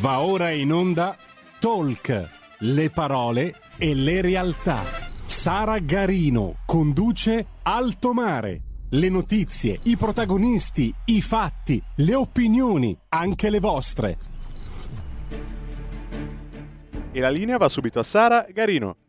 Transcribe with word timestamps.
Va 0.00 0.20
ora 0.20 0.50
in 0.50 0.72
onda 0.72 1.16
Talk, 1.58 2.30
le 2.58 2.90
parole 2.90 3.52
e 3.76 3.94
le 3.94 4.20
realtà. 4.20 4.84
Sara 5.26 5.80
Garino 5.80 6.54
conduce 6.66 7.44
Alto 7.62 8.12
Mare. 8.12 8.60
Le 8.90 9.08
notizie, 9.08 9.80
i 9.82 9.96
protagonisti, 9.96 10.94
i 11.06 11.20
fatti, 11.20 11.82
le 11.96 12.14
opinioni, 12.14 12.96
anche 13.08 13.50
le 13.50 13.58
vostre. 13.58 14.18
E 17.10 17.20
la 17.20 17.30
linea 17.30 17.56
va 17.56 17.68
subito 17.68 17.98
a 17.98 18.04
Sara 18.04 18.46
Garino. 18.52 19.07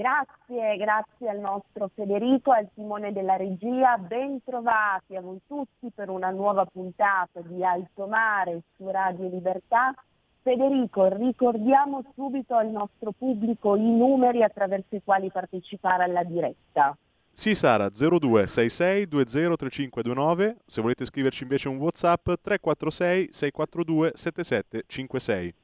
Grazie, 0.00 0.78
grazie 0.78 1.28
al 1.28 1.40
nostro 1.40 1.90
Federico, 1.94 2.52
al 2.52 2.70
timone 2.74 3.12
della 3.12 3.36
regia, 3.36 3.98
ben 3.98 4.42
trovati 4.42 5.14
a 5.14 5.20
voi 5.20 5.38
tutti 5.46 5.90
per 5.94 6.08
una 6.08 6.30
nuova 6.30 6.64
puntata 6.64 7.42
di 7.42 7.62
Alto 7.62 8.06
Mare 8.06 8.62
su 8.74 8.88
Radio 8.88 9.28
Libertà. 9.28 9.94
Federico, 10.40 11.06
ricordiamo 11.14 12.02
subito 12.14 12.54
al 12.54 12.68
nostro 12.68 13.12
pubblico 13.12 13.76
i 13.76 13.94
numeri 13.94 14.42
attraverso 14.42 14.96
i 14.96 15.02
quali 15.04 15.30
partecipare 15.30 16.04
alla 16.04 16.24
diretta. 16.24 16.96
Sì 17.30 17.54
Sara, 17.54 17.90
0266 17.90 19.06
203529, 19.06 20.56
se 20.64 20.80
volete 20.80 21.04
scriverci 21.04 21.42
invece 21.42 21.68
un 21.68 21.76
Whatsapp 21.76 22.24
346 22.24 23.28
642 23.32 24.12
7756. 24.14 25.54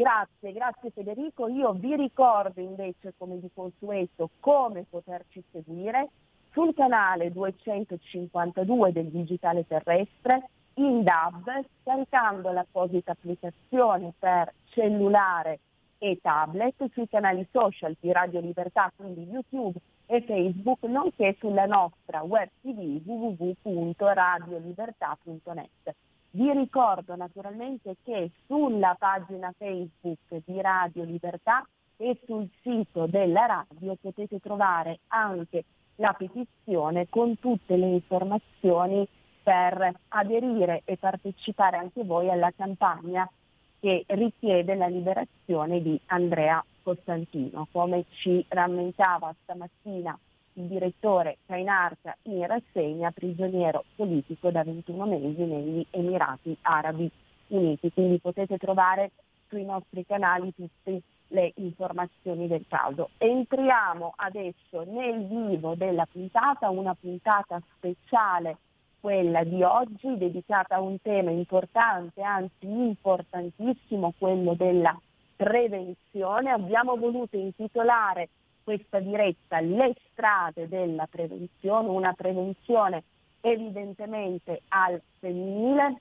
Grazie, 0.00 0.52
grazie 0.52 0.90
Federico. 0.92 1.46
Io 1.48 1.72
vi 1.72 1.94
ricordo 1.94 2.58
invece 2.62 3.12
come 3.18 3.38
di 3.38 3.50
consueto 3.52 4.30
come 4.40 4.86
poterci 4.88 5.44
seguire 5.52 6.08
sul 6.52 6.72
canale 6.72 7.30
252 7.30 8.92
del 8.92 9.08
Digitale 9.08 9.66
Terrestre 9.66 10.48
in 10.76 11.02
DAB 11.02 11.50
scaricando 11.82 12.50
l'apposita 12.50 13.12
applicazione 13.12 14.14
per 14.18 14.54
cellulare 14.70 15.58
e 15.98 16.18
tablet 16.22 16.82
sui 16.92 17.06
canali 17.06 17.46
social 17.50 17.94
di 18.00 18.10
Radio 18.10 18.40
Libertà, 18.40 18.90
quindi 18.96 19.24
YouTube 19.24 19.78
e 20.06 20.22
Facebook, 20.22 20.82
nonché 20.84 21.36
sulla 21.38 21.66
nostra 21.66 22.22
web 22.22 22.48
tv 22.62 23.02
www.radiolibertà.net. 23.04 25.94
Vi 26.32 26.52
ricordo 26.52 27.16
naturalmente 27.16 27.96
che 28.04 28.30
sulla 28.46 28.94
pagina 28.96 29.52
Facebook 29.58 30.42
di 30.44 30.60
Radio 30.60 31.02
Libertà 31.02 31.66
e 31.96 32.20
sul 32.24 32.48
sito 32.62 33.06
della 33.06 33.46
radio 33.46 33.96
potete 34.00 34.38
trovare 34.38 35.00
anche 35.08 35.64
la 35.96 36.12
petizione 36.12 37.08
con 37.08 37.36
tutte 37.40 37.76
le 37.76 37.88
informazioni 37.88 39.06
per 39.42 39.92
aderire 40.08 40.82
e 40.84 40.96
partecipare 40.96 41.78
anche 41.78 42.04
voi 42.04 42.30
alla 42.30 42.52
campagna 42.54 43.28
che 43.80 44.04
richiede 44.06 44.76
la 44.76 44.86
liberazione 44.86 45.82
di 45.82 46.00
Andrea 46.06 46.64
Costantino. 46.84 47.66
Come 47.72 48.04
ci 48.10 48.44
rammentava 48.48 49.34
stamattina 49.42 50.16
il 50.54 50.64
direttore 50.64 51.38
Cainarca 51.46 52.16
in 52.22 52.46
rassegna 52.46 53.10
prigioniero 53.10 53.84
politico 53.94 54.50
da 54.50 54.64
21 54.64 55.06
mesi 55.06 55.44
negli 55.44 55.86
Emirati 55.90 56.56
Arabi 56.62 57.10
Uniti. 57.48 57.92
Quindi 57.92 58.18
potete 58.18 58.58
trovare 58.58 59.10
sui 59.48 59.64
nostri 59.64 60.04
canali 60.06 60.52
tutte 60.54 61.02
le 61.28 61.52
informazioni 61.56 62.46
del 62.46 62.64
caso. 62.68 63.10
Entriamo 63.18 64.12
adesso 64.16 64.84
nel 64.84 65.26
vivo 65.26 65.74
della 65.74 66.06
puntata, 66.10 66.70
una 66.70 66.94
puntata 66.94 67.60
speciale, 67.76 68.56
quella 69.00 69.44
di 69.44 69.62
oggi, 69.62 70.16
dedicata 70.18 70.76
a 70.76 70.80
un 70.80 71.00
tema 71.00 71.30
importante, 71.30 72.22
anzi 72.22 72.66
importantissimo, 72.66 74.12
quello 74.18 74.54
della 74.54 74.98
prevenzione. 75.36 76.50
Abbiamo 76.50 76.96
voluto 76.96 77.36
intitolare 77.36 78.28
questa 78.62 79.00
diretta 79.00 79.60
le 79.60 79.94
strade 80.10 80.68
della 80.68 81.06
prevenzione, 81.06 81.88
una 81.88 82.12
prevenzione 82.12 83.04
evidentemente 83.40 84.62
al 84.68 85.00
femminile. 85.18 86.00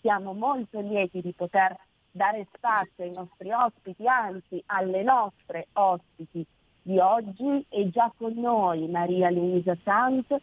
Siamo 0.00 0.32
molto 0.32 0.80
lieti 0.80 1.20
di 1.20 1.32
poter 1.32 1.76
dare 2.10 2.46
spazio 2.52 3.04
ai 3.04 3.12
nostri 3.12 3.50
ospiti, 3.52 4.06
anzi 4.06 4.62
alle 4.66 5.02
nostre 5.02 5.68
ospiti 5.74 6.44
di 6.82 6.98
oggi. 6.98 7.64
È 7.68 7.88
già 7.88 8.12
con 8.16 8.34
noi 8.34 8.88
Maria 8.88 9.30
Luisa 9.30 9.76
Sant, 9.84 10.34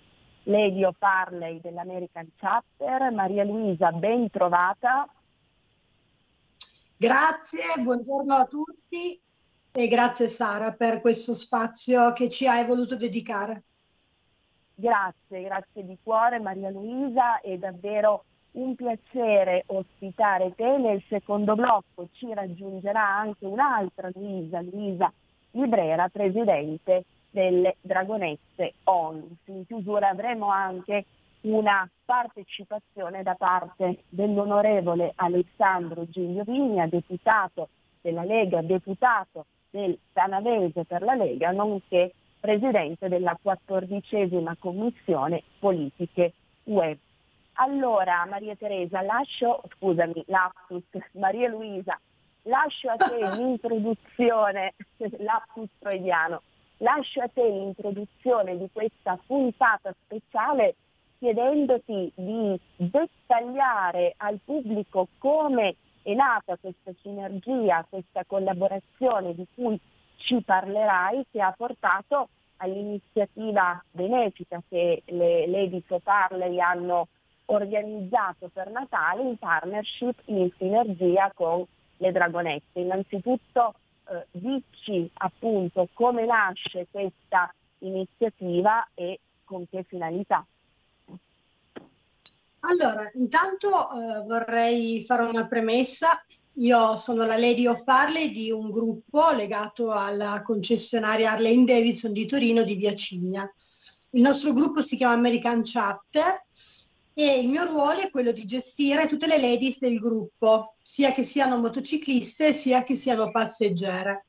Lady 0.43 0.83
of 0.83 0.97
dell'American 1.61 2.31
Chapter. 2.37 3.11
Maria 3.11 3.43
Luisa, 3.43 3.91
ben 3.91 4.29
trovata. 4.29 5.07
Grazie, 6.97 7.81
buongiorno 7.81 8.33
a 8.33 8.45
tutti 8.45 9.21
e 9.71 9.87
grazie 9.87 10.27
Sara 10.27 10.73
per 10.73 11.01
questo 11.01 11.33
spazio 11.33 12.11
che 12.13 12.29
ci 12.29 12.47
hai 12.47 12.65
voluto 12.65 12.97
dedicare. 12.97 13.63
Grazie, 14.75 15.43
grazie 15.43 15.85
di 15.85 15.97
cuore 16.01 16.39
Maria 16.39 16.69
Luisa, 16.69 17.41
è 17.41 17.57
davvero 17.57 18.23
un 18.51 18.75
piacere 18.75 19.63
ospitare 19.67 20.53
te. 20.55 20.77
Nel 20.77 21.03
secondo 21.07 21.55
blocco 21.55 22.07
ci 22.13 22.33
raggiungerà 22.33 23.05
anche 23.05 23.45
un'altra 23.45 24.09
Luisa, 24.13 24.61
Luisa 24.61 25.11
Librera, 25.51 26.07
presidente 26.09 27.05
delle 27.29 27.75
Dragonette 27.81 28.73
ONU. 28.85 29.35
In 29.45 29.65
chiusura 29.65 30.09
avremo 30.09 30.49
anche 30.49 31.05
una 31.41 31.87
partecipazione 32.03 33.21
da 33.21 33.35
parte 33.35 34.03
dell'onorevole 34.09 35.13
Alessandro 35.15 36.09
Gigliovigna, 36.09 36.87
deputato 36.87 37.69
della 38.01 38.23
Lega, 38.23 38.61
deputato 38.61 39.45
del 39.69 39.97
Sanavese 40.13 40.85
per 40.85 41.01
la 41.01 41.15
Lega, 41.15 41.51
nonché 41.51 42.13
presidente 42.39 43.07
della 43.09 43.37
quattordicesima 43.41 44.55
commissione 44.59 45.43
politiche 45.59 46.33
web. 46.63 46.97
Allora, 47.53 48.25
Maria 48.25 48.55
Teresa, 48.55 49.01
lascio, 49.01 49.61
scusami, 49.75 50.23
lapsus, 50.27 50.83
Maria 51.13 51.49
Luisa, 51.49 51.99
lascio 52.43 52.89
a 52.89 52.95
te 52.95 53.17
l'introduzione, 53.35 54.73
lapsus 55.19 55.69
freudiano, 55.79 56.41
lascio 56.77 57.21
a 57.21 57.27
te 57.27 57.43
l'introduzione 57.43 58.57
di 58.57 58.69
questa 58.71 59.19
puntata 59.25 59.93
speciale 60.05 60.75
chiedendoti 61.19 62.11
di 62.15 62.59
dettagliare 62.77 64.13
al 64.17 64.39
pubblico 64.43 65.09
come 65.17 65.75
è 66.11 66.15
nata 66.15 66.57
questa 66.57 66.91
sinergia, 67.01 67.85
questa 67.89 68.23
collaborazione 68.25 69.33
di 69.35 69.45
cui 69.53 69.79
ci 70.17 70.41
parlerai 70.41 71.25
che 71.31 71.41
ha 71.41 71.53
portato 71.55 72.29
all'iniziativa 72.57 73.81
benefica 73.91 74.61
che 74.67 75.03
le 75.05 75.47
Lady 75.47 75.83
So 75.87 75.99
Parley 75.99 76.59
hanno 76.59 77.07
organizzato 77.45 78.49
per 78.49 78.69
Natale 78.69 79.23
in 79.23 79.37
partnership, 79.37 80.19
in 80.25 80.49
sinergia 80.57 81.31
con 81.33 81.65
le 81.97 82.11
Dragonette. 82.11 82.79
Innanzitutto 82.79 83.75
eh, 84.09 84.25
dici 84.31 85.09
appunto 85.15 85.87
come 85.93 86.25
nasce 86.25 86.87
questa 86.91 87.53
iniziativa 87.79 88.87
e 88.93 89.19
con 89.43 89.67
che 89.69 89.83
finalità. 89.83 90.45
Allora, 92.61 93.09
intanto 93.13 93.69
eh, 93.69 94.25
vorrei 94.25 95.03
fare 95.05 95.23
una 95.23 95.47
premessa. 95.47 96.23
Io 96.55 96.95
sono 96.95 97.25
la 97.25 97.37
Lady 97.37 97.67
of 97.67 97.83
Harley 97.85 98.31
di 98.31 98.51
un 98.51 98.69
gruppo 98.69 99.31
legato 99.31 99.91
alla 99.91 100.41
concessionaria 100.41 101.31
Harley 101.31 101.63
Davidson 101.63 102.11
di 102.11 102.25
Torino 102.25 102.63
di 102.63 102.75
Via 102.75 102.93
Cigna. 102.93 103.49
Il 104.11 104.21
nostro 104.21 104.51
gruppo 104.51 104.81
si 104.81 104.97
chiama 104.97 105.13
American 105.13 105.61
Chapter 105.63 106.43
e 107.13 107.39
il 107.39 107.49
mio 107.49 107.65
ruolo 107.65 107.99
è 107.99 108.09
quello 108.09 108.31
di 108.31 108.43
gestire 108.45 109.07
tutte 109.07 109.27
le 109.27 109.39
ladies 109.39 109.79
del 109.79 109.99
gruppo, 109.99 110.75
sia 110.81 111.13
che 111.13 111.23
siano 111.23 111.57
motocicliste 111.57 112.51
sia 112.51 112.83
che 112.83 112.95
siano 112.95 113.29
passeggere. 113.31 114.25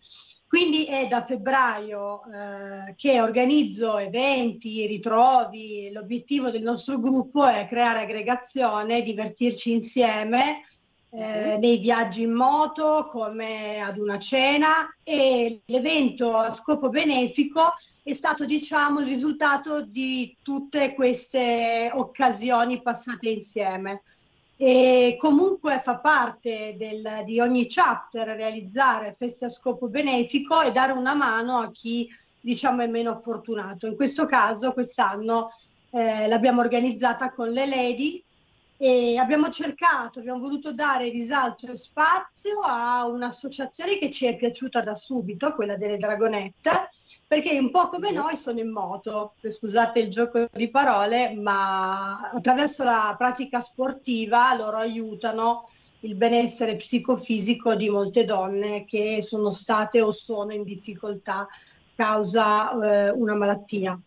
Quindi 0.50 0.84
è 0.84 1.06
da 1.06 1.22
febbraio 1.22 2.22
eh, 2.24 2.94
che 2.96 3.20
organizzo 3.20 3.98
eventi, 3.98 4.84
ritrovi. 4.88 5.92
L'obiettivo 5.92 6.50
del 6.50 6.64
nostro 6.64 6.98
gruppo 6.98 7.46
è 7.46 7.68
creare 7.68 8.00
aggregazione, 8.00 9.02
divertirci 9.02 9.70
insieme 9.70 10.62
eh, 11.10 11.56
nei 11.56 11.78
viaggi 11.78 12.22
in 12.22 12.32
moto 12.32 13.06
come 13.08 13.80
ad 13.80 13.96
una 13.96 14.18
cena. 14.18 14.92
E 15.04 15.60
l'evento 15.66 16.36
a 16.36 16.50
scopo 16.50 16.88
benefico 16.88 17.72
è 18.02 18.12
stato 18.12 18.44
diciamo 18.44 18.98
il 18.98 19.06
risultato 19.06 19.82
di 19.82 20.36
tutte 20.42 20.94
queste 20.94 21.92
occasioni 21.94 22.82
passate 22.82 23.28
insieme 23.28 24.02
e 24.62 25.16
comunque 25.18 25.80
fa 25.80 26.00
parte 26.00 26.74
del, 26.76 27.22
di 27.24 27.40
ogni 27.40 27.66
chapter 27.66 28.28
realizzare 28.36 29.14
feste 29.14 29.46
a 29.46 29.48
scopo 29.48 29.88
benefico 29.88 30.60
e 30.60 30.70
dare 30.70 30.92
una 30.92 31.14
mano 31.14 31.60
a 31.60 31.70
chi 31.70 32.06
diciamo 32.38 32.82
è 32.82 32.86
meno 32.86 33.16
fortunato. 33.16 33.86
In 33.86 33.96
questo 33.96 34.26
caso 34.26 34.74
quest'anno 34.74 35.48
eh, 35.92 36.28
l'abbiamo 36.28 36.60
organizzata 36.60 37.30
con 37.30 37.48
le 37.48 37.64
lady 37.64 38.22
e 38.82 39.18
abbiamo 39.18 39.50
cercato, 39.50 40.20
abbiamo 40.20 40.40
voluto 40.40 40.72
dare 40.72 41.10
risalto 41.10 41.70
e 41.70 41.76
spazio 41.76 42.62
a 42.64 43.06
un'associazione 43.06 43.98
che 43.98 44.08
ci 44.08 44.24
è 44.24 44.38
piaciuta 44.38 44.80
da 44.80 44.94
subito, 44.94 45.52
quella 45.54 45.76
delle 45.76 45.98
Dragonette, 45.98 46.88
perché 47.26 47.58
un 47.58 47.70
po' 47.70 47.88
come 47.88 48.10
noi 48.10 48.38
sono 48.38 48.58
in 48.58 48.70
moto, 48.70 49.34
scusate 49.46 49.98
il 49.98 50.08
gioco 50.08 50.48
di 50.50 50.70
parole, 50.70 51.34
ma 51.34 52.30
attraverso 52.30 52.82
la 52.82 53.14
pratica 53.18 53.60
sportiva 53.60 54.54
loro 54.54 54.78
aiutano 54.78 55.68
il 56.00 56.16
benessere 56.16 56.76
psicofisico 56.76 57.74
di 57.74 57.90
molte 57.90 58.24
donne 58.24 58.86
che 58.86 59.20
sono 59.20 59.50
state 59.50 60.00
o 60.00 60.10
sono 60.10 60.54
in 60.54 60.64
difficoltà 60.64 61.46
causa 61.94 62.70
eh, 62.80 63.10
una 63.10 63.34
malattia. 63.34 64.00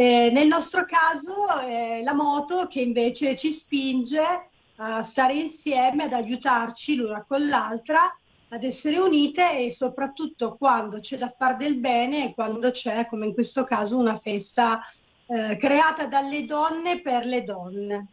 Eh, 0.00 0.30
nel 0.30 0.46
nostro 0.46 0.84
caso 0.84 1.58
è 1.58 2.02
la 2.04 2.14
moto 2.14 2.68
che 2.68 2.80
invece 2.80 3.34
ci 3.34 3.50
spinge 3.50 4.48
a 4.76 5.02
stare 5.02 5.32
insieme, 5.32 6.04
ad 6.04 6.12
aiutarci 6.12 6.94
l'una 6.94 7.24
con 7.26 7.48
l'altra, 7.48 8.02
ad 8.50 8.62
essere 8.62 8.96
unite 8.98 9.58
e 9.58 9.72
soprattutto 9.72 10.54
quando 10.54 11.00
c'è 11.00 11.16
da 11.16 11.26
fare 11.26 11.56
del 11.56 11.80
bene 11.80 12.26
e 12.26 12.34
quando 12.34 12.70
c'è, 12.70 13.08
come 13.08 13.26
in 13.26 13.34
questo 13.34 13.64
caso, 13.64 13.98
una 13.98 14.14
festa 14.14 14.80
eh, 15.26 15.56
creata 15.56 16.06
dalle 16.06 16.44
donne 16.44 17.00
per 17.00 17.24
le 17.24 17.42
donne. 17.42 18.06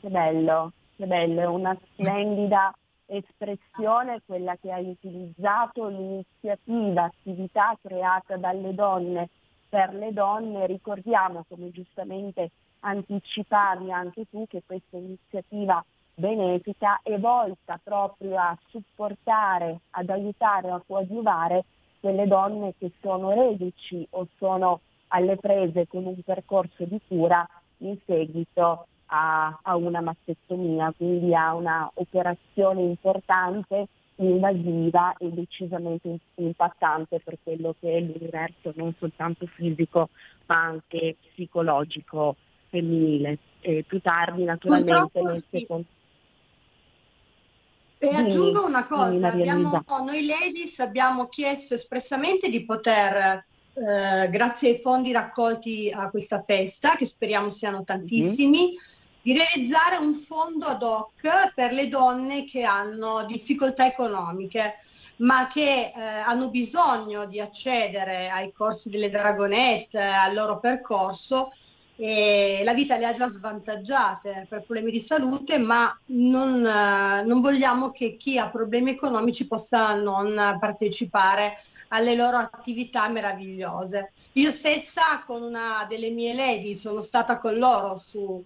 Che 0.00 0.08
bello, 0.08 0.72
che 0.94 1.06
bello, 1.06 1.40
è 1.40 1.46
una 1.46 1.76
splendida 1.94 2.72
espressione 3.06 4.22
quella 4.24 4.56
che 4.56 4.70
hai 4.70 4.88
utilizzato, 4.88 5.88
l'iniziativa, 5.88 7.06
attività 7.06 7.76
creata 7.82 8.36
dalle 8.36 8.72
donne 8.72 9.28
per 9.72 9.94
le 9.94 10.12
donne. 10.12 10.66
Ricordiamo, 10.66 11.46
come 11.48 11.70
giustamente 11.70 12.50
anticipavi 12.80 13.90
anche 13.90 14.26
tu, 14.28 14.46
che 14.46 14.62
questa 14.66 14.98
iniziativa 14.98 15.82
benefica 16.14 17.00
è 17.02 17.18
volta 17.18 17.80
proprio 17.82 18.36
a 18.36 18.54
supportare, 18.68 19.80
ad 19.92 20.10
aiutare, 20.10 20.70
a 20.70 20.82
coadiuvare 20.86 21.64
quelle 22.00 22.26
donne 22.26 22.74
che 22.76 22.92
sono 23.00 23.32
reduci 23.32 24.06
o 24.10 24.28
sono 24.36 24.80
alle 25.08 25.36
prese 25.36 25.86
con 25.86 26.04
un 26.04 26.20
percorso 26.22 26.84
di 26.84 27.00
cura 27.08 27.48
in 27.78 27.96
seguito 28.04 28.86
a, 29.06 29.58
a 29.62 29.76
una 29.76 30.02
mastectomia, 30.02 30.92
quindi 30.94 31.34
a 31.34 31.54
una 31.54 31.90
operazione 31.94 32.82
importante 32.82 33.88
invasiva 34.16 35.14
e 35.18 35.30
decisamente 35.30 36.18
impattante 36.36 37.20
per 37.20 37.38
quello 37.42 37.74
che 37.80 37.96
è 37.96 38.00
l'universo 38.00 38.72
non 38.74 38.94
soltanto 38.98 39.46
fisico 39.46 40.10
ma 40.46 40.64
anche 40.64 41.16
psicologico 41.32 42.36
femminile. 42.68 43.38
E 43.60 43.84
più 43.86 44.00
tardi 44.00 44.44
naturalmente 44.44 45.20
nel 45.22 45.44
secondo... 45.48 45.86
E 47.98 48.08
aggiungo 48.08 48.66
una 48.66 48.84
cosa, 48.84 49.28
abbiamo, 49.28 49.84
noi 50.04 50.26
ladies 50.26 50.80
abbiamo 50.80 51.28
chiesto 51.28 51.74
espressamente 51.74 52.48
di 52.50 52.64
poter, 52.64 53.44
eh, 53.74 54.28
grazie 54.28 54.70
ai 54.70 54.76
fondi 54.76 55.12
raccolti 55.12 55.88
a 55.88 56.10
questa 56.10 56.40
festa, 56.40 56.96
che 56.96 57.04
speriamo 57.04 57.48
siano 57.48 57.84
tantissimi, 57.84 58.70
mm-hmm 58.70 59.01
di 59.22 59.32
realizzare 59.32 59.96
un 59.96 60.14
fondo 60.14 60.66
ad 60.66 60.82
hoc 60.82 61.52
per 61.54 61.72
le 61.72 61.86
donne 61.86 62.44
che 62.44 62.64
hanno 62.64 63.24
difficoltà 63.24 63.86
economiche, 63.86 64.78
ma 65.18 65.46
che 65.46 65.92
eh, 65.94 66.00
hanno 66.00 66.50
bisogno 66.50 67.26
di 67.26 67.40
accedere 67.40 68.28
ai 68.28 68.52
corsi 68.52 68.90
delle 68.90 69.10
dragonette, 69.10 70.00
al 70.00 70.34
loro 70.34 70.58
percorso. 70.58 71.52
E 71.94 72.62
la 72.64 72.74
vita 72.74 72.96
le 72.96 73.06
ha 73.06 73.12
già 73.12 73.28
svantaggiate 73.28 74.46
per 74.48 74.62
problemi 74.62 74.90
di 74.90 74.98
salute, 74.98 75.58
ma 75.58 75.96
non, 76.06 76.66
eh, 76.66 77.22
non 77.22 77.40
vogliamo 77.40 77.92
che 77.92 78.16
chi 78.16 78.38
ha 78.38 78.50
problemi 78.50 78.90
economici 78.90 79.46
possa 79.46 79.94
non 79.94 80.56
partecipare 80.58 81.58
alle 81.88 82.16
loro 82.16 82.38
attività 82.38 83.08
meravigliose. 83.08 84.12
Io 84.32 84.50
stessa 84.50 85.22
con 85.24 85.42
una 85.42 85.86
delle 85.88 86.10
mie 86.10 86.34
lady 86.34 86.74
sono 86.74 87.00
stata 87.00 87.36
con 87.36 87.56
loro 87.56 87.94
su 87.96 88.42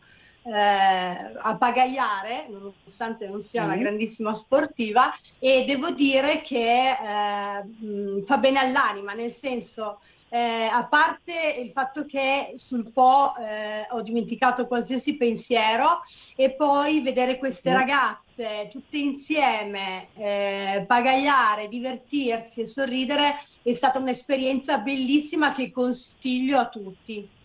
eh, 0.47 1.35
a 1.39 1.57
pagaiare, 1.59 2.49
nonostante 2.49 3.27
non 3.27 3.41
sia 3.41 3.65
una 3.65 3.77
grandissima 3.77 4.33
sportiva, 4.35 5.13
e 5.39 5.65
devo 5.65 5.91
dire 5.91 6.41
che 6.43 6.91
eh, 6.91 7.65
mh, 7.65 8.23
fa 8.23 8.39
bene 8.39 8.61
all'anima, 8.61 9.13
nel 9.13 9.31
senso, 9.31 9.99
eh, 10.29 10.65
a 10.71 10.87
parte 10.89 11.33
il 11.63 11.71
fatto 11.71 12.05
che 12.05 12.55
sul 12.57 12.93
Po 12.93 13.35
eh, 13.37 13.87
ho 13.91 14.03
dimenticato 14.03 14.67
qualsiasi 14.67 15.17
pensiero 15.17 16.01
e 16.35 16.55
poi 16.55 17.01
vedere 17.01 17.39
queste 17.39 17.73
ragazze 17.73 18.67
tutte 18.69 18.99
insieme 18.99 20.09
eh, 20.17 20.85
pagaiare, 20.87 21.69
divertirsi 21.69 22.61
e 22.61 22.67
sorridere 22.67 23.37
è 23.63 23.73
stata 23.73 23.99
un'esperienza 24.01 24.79
bellissima 24.79 25.55
che 25.55 25.71
consiglio 25.71 26.59
a 26.59 26.69
tutti. 26.69 27.36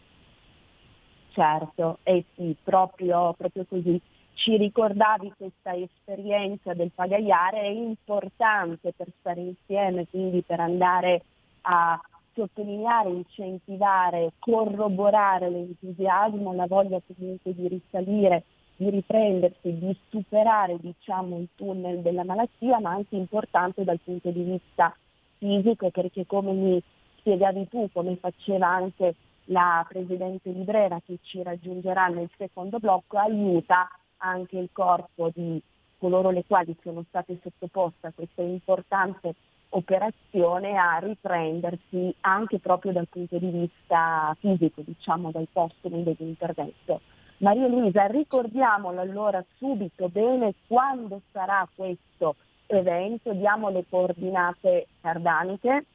Certo, 1.33 1.99
eh 2.03 2.25
sì, 2.35 2.55
proprio, 2.61 3.33
proprio 3.37 3.65
così. 3.67 3.99
Ci 4.33 4.57
ricordavi 4.57 5.33
questa 5.37 5.73
esperienza 5.75 6.73
del 6.73 6.91
pagaiare, 6.93 7.61
è 7.61 7.67
importante 7.67 8.91
per 8.95 9.07
stare 9.19 9.39
insieme, 9.39 10.07
quindi 10.09 10.41
per 10.41 10.59
andare 10.59 11.23
a 11.61 11.99
sottolineare, 12.33 13.09
incentivare, 13.09 14.33
corroborare 14.39 15.49
l'entusiasmo, 15.49 16.53
la 16.53 16.67
voglia 16.67 16.99
comunque 17.15 17.53
di 17.53 17.67
risalire, 17.67 18.43
di 18.75 18.89
riprendersi, 18.89 19.77
di 19.77 19.97
superare 20.09 20.77
diciamo, 20.79 21.37
il 21.37 21.47
tunnel 21.55 22.01
della 22.01 22.23
malattia, 22.25 22.79
ma 22.79 22.91
anche 22.91 23.15
importante 23.15 23.83
dal 23.85 23.99
punto 24.03 24.31
di 24.31 24.43
vista 24.43 24.93
fisico, 25.37 25.89
perché 25.91 26.25
come 26.25 26.51
mi 26.51 26.83
spiegavi 27.19 27.67
tu, 27.69 27.89
come 27.93 28.15
faceva 28.17 28.67
anche 28.67 29.15
la 29.45 29.85
Presidente 29.87 30.49
Librera 30.49 31.01
che 31.05 31.19
ci 31.21 31.41
raggiungerà 31.43 32.07
nel 32.07 32.29
secondo 32.37 32.79
blocco 32.79 33.17
aiuta 33.17 33.89
anche 34.17 34.57
il 34.57 34.69
corpo 34.71 35.31
di 35.33 35.61
coloro 35.97 36.29
le 36.31 36.43
quali 36.47 36.75
sono 36.81 37.03
state 37.07 37.39
sottoposte 37.41 38.07
a 38.07 38.11
questa 38.13 38.41
importante 38.41 39.35
operazione 39.69 40.77
a 40.77 40.97
riprendersi 40.99 42.13
anche 42.21 42.59
proprio 42.59 42.91
dal 42.91 43.07
punto 43.07 43.37
di 43.37 43.49
vista 43.49 44.35
fisico, 44.39 44.81
diciamo 44.81 45.31
dal 45.31 45.47
postumo 45.51 46.01
dell'intervento. 46.01 47.01
Maria 47.37 47.67
Luisa, 47.67 48.05
ricordiamolo 48.05 49.01
allora 49.01 49.43
subito 49.57 50.09
bene 50.09 50.53
quando 50.67 51.21
sarà 51.31 51.67
questo 51.73 52.35
evento, 52.67 53.33
diamo 53.33 53.69
le 53.69 53.83
coordinate 53.89 54.87
cardaniche. 55.01 55.85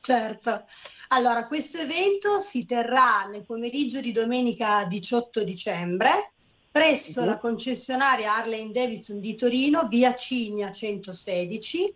Certo, 0.00 0.64
allora 1.08 1.46
questo 1.46 1.78
evento 1.78 2.38
si 2.40 2.64
terrà 2.64 3.26
nel 3.30 3.44
pomeriggio 3.44 4.00
di 4.00 4.12
domenica 4.12 4.84
18 4.84 5.44
dicembre 5.44 6.32
presso 6.70 7.20
uh-huh. 7.20 7.26
la 7.26 7.38
concessionaria 7.38 8.34
Harley 8.34 8.70
Davidson 8.70 9.20
di 9.20 9.34
Torino, 9.34 9.86
via 9.86 10.14
Cigna 10.14 10.70
116 10.70 11.94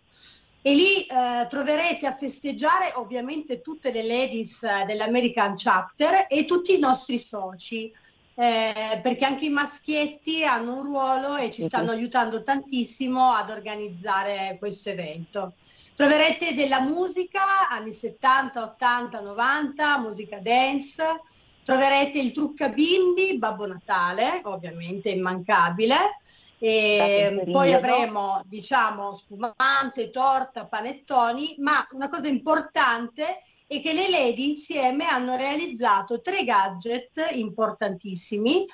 e 0.61 0.75
lì 0.75 1.03
eh, 1.03 1.47
troverete 1.49 2.07
a 2.07 2.13
festeggiare 2.13 2.93
ovviamente 2.97 3.61
tutte 3.61 3.91
le 3.91 4.03
ladies 4.03 4.65
eh, 4.65 4.85
dell'American 4.85 5.55
Chapter 5.55 6.27
e 6.29 6.45
tutti 6.45 6.75
i 6.75 6.79
nostri 6.79 7.19
soci 7.19 7.91
eh, 8.35 9.01
perché 9.03 9.25
anche 9.25 9.47
i 9.47 9.51
maschietti 9.51 10.45
hanno 10.45 10.77
un 10.77 10.83
ruolo 10.83 11.37
e 11.37 11.51
ci 11.51 11.63
stanno 11.63 11.93
aiutando 11.93 12.43
tantissimo 12.43 13.31
ad 13.33 13.51
organizzare 13.51 14.57
questo 14.59 14.91
evento. 14.91 15.55
Troverete 15.97 16.53
della 16.53 16.81
musica 16.81 17.71
anni 17.71 17.95
70, 17.95 18.63
80, 18.63 19.21
90, 19.23 19.99
musica 19.99 20.41
dance, 20.41 21.23
troverete 21.65 22.19
il 22.19 22.33
trucca 22.33 22.69
bimbi, 22.69 23.39
Babbo 23.39 23.67
Natale, 23.67 24.43
ovviamente 24.45 25.09
immancabile, 25.09 26.21
e 26.59 27.49
poi 27.51 27.73
avremo 27.73 28.43
diciamo 28.45 29.15
spumante, 29.15 30.11
torta, 30.11 30.67
panettoni, 30.67 31.55
ma 31.61 31.87
una 31.93 32.11
cosa 32.11 32.29
importante 32.29 33.39
e 33.67 33.81
che 33.81 33.95
le 33.95 34.11
lady 34.11 34.49
insieme 34.49 35.07
hanno 35.07 35.35
realizzato 35.37 36.21
tre 36.21 36.45
gadget 36.45 37.27
importantissimi 37.37 38.67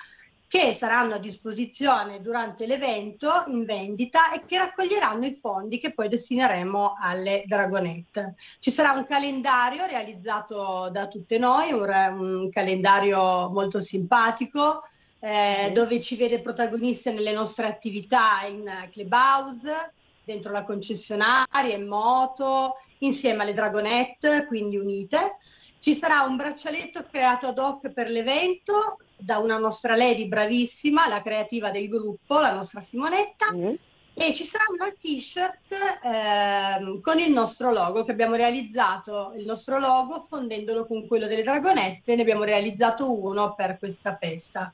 che 0.52 0.74
saranno 0.74 1.14
a 1.14 1.18
disposizione 1.18 2.20
durante 2.20 2.66
l'evento 2.66 3.44
in 3.46 3.64
vendita 3.64 4.32
e 4.32 4.44
che 4.44 4.58
raccoglieranno 4.58 5.24
i 5.24 5.32
fondi 5.32 5.78
che 5.78 5.94
poi 5.94 6.10
destineremo 6.10 6.92
alle 6.94 7.42
Dragonette. 7.46 8.34
Ci 8.58 8.70
sarà 8.70 8.90
un 8.92 9.06
calendario 9.06 9.86
realizzato 9.86 10.90
da 10.92 11.08
tutte 11.08 11.38
noi, 11.38 11.72
un, 11.72 11.88
un 11.88 12.50
calendario 12.50 13.48
molto 13.48 13.80
simpatico 13.80 14.82
eh, 15.20 15.70
dove 15.72 15.98
ci 16.02 16.16
vede 16.16 16.42
protagoniste 16.42 17.14
nelle 17.14 17.32
nostre 17.32 17.66
attività 17.66 18.44
in 18.46 18.70
clubhouse, 18.90 19.94
dentro 20.22 20.52
la 20.52 20.64
concessionaria, 20.64 21.74
in 21.74 21.88
moto, 21.88 22.76
insieme 22.98 23.44
alle 23.44 23.54
Dragonette, 23.54 24.44
quindi 24.48 24.76
unite. 24.76 25.34
Ci 25.78 25.94
sarà 25.94 26.24
un 26.24 26.36
braccialetto 26.36 27.06
creato 27.10 27.46
ad 27.46 27.58
hoc 27.58 27.88
per 27.88 28.10
l'evento 28.10 28.98
da 29.22 29.38
una 29.38 29.58
nostra 29.58 29.96
lady 29.96 30.26
bravissima, 30.26 31.08
la 31.08 31.22
creativa 31.22 31.70
del 31.70 31.88
gruppo, 31.88 32.38
la 32.40 32.52
nostra 32.52 32.80
Simonetta. 32.80 33.52
Mm. 33.54 33.74
E 34.14 34.34
ci 34.34 34.44
sarà 34.44 34.64
una 34.70 34.90
t-shirt 34.90 35.72
eh, 35.72 37.00
con 37.00 37.18
il 37.18 37.32
nostro 37.32 37.72
logo 37.72 38.04
che 38.04 38.10
abbiamo 38.10 38.34
realizzato, 38.34 39.32
il 39.38 39.46
nostro 39.46 39.78
logo 39.78 40.20
fondendolo 40.20 40.86
con 40.86 41.06
quello 41.06 41.26
delle 41.26 41.42
dragonette, 41.42 42.14
ne 42.14 42.20
abbiamo 42.20 42.44
realizzato 42.44 43.10
uno 43.10 43.54
per 43.54 43.78
questa 43.78 44.14
festa. 44.14 44.70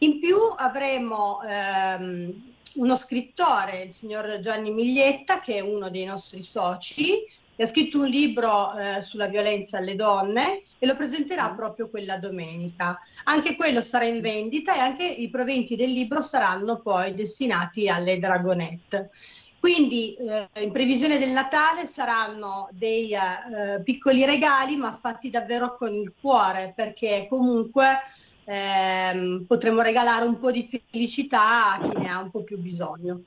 In 0.00 0.20
più 0.20 0.36
avremo 0.58 1.40
ehm, 1.42 2.54
uno 2.74 2.94
scrittore, 2.94 3.84
il 3.84 3.90
signor 3.90 4.40
Gianni 4.40 4.70
Miglietta, 4.70 5.40
che 5.40 5.56
è 5.56 5.60
uno 5.60 5.88
dei 5.88 6.04
nostri 6.04 6.42
soci, 6.42 7.24
che 7.56 7.62
ha 7.62 7.66
scritto 7.66 8.00
un 8.00 8.08
libro 8.08 8.76
eh, 8.76 9.00
sulla 9.00 9.28
violenza 9.28 9.78
alle 9.78 9.96
donne 9.96 10.60
e 10.78 10.86
lo 10.86 10.94
presenterà 10.94 11.50
mm. 11.50 11.56
proprio 11.56 11.88
quella 11.88 12.18
domenica. 12.18 12.98
Anche 13.24 13.56
quello 13.56 13.80
sarà 13.80 14.04
in 14.04 14.20
vendita 14.20 14.74
e 14.74 14.78
anche 14.78 15.04
i 15.06 15.30
proventi 15.30 15.74
del 15.74 15.90
libro 15.90 16.20
saranno 16.20 16.80
poi 16.80 17.14
destinati 17.14 17.88
alle 17.88 18.18
Dragonette. 18.18 19.10
Quindi 19.58 20.14
eh, 20.14 20.48
in 20.62 20.70
previsione 20.70 21.18
del 21.18 21.30
Natale 21.30 21.86
saranno 21.86 22.68
dei 22.72 23.12
eh, 23.12 23.82
piccoli 23.82 24.24
regali 24.24 24.76
ma 24.76 24.92
fatti 24.92 25.30
davvero 25.30 25.76
con 25.76 25.94
il 25.94 26.14
cuore 26.20 26.72
perché 26.76 27.26
comunque 27.28 27.98
ehm, 28.44 29.44
potremo 29.46 29.80
regalare 29.80 30.26
un 30.26 30.38
po' 30.38 30.52
di 30.52 30.62
felicità 30.62 31.72
a 31.72 31.80
chi 31.80 31.98
ne 31.98 32.08
ha 32.08 32.20
un 32.20 32.30
po' 32.30 32.42
più 32.42 32.58
bisogno. 32.58 33.22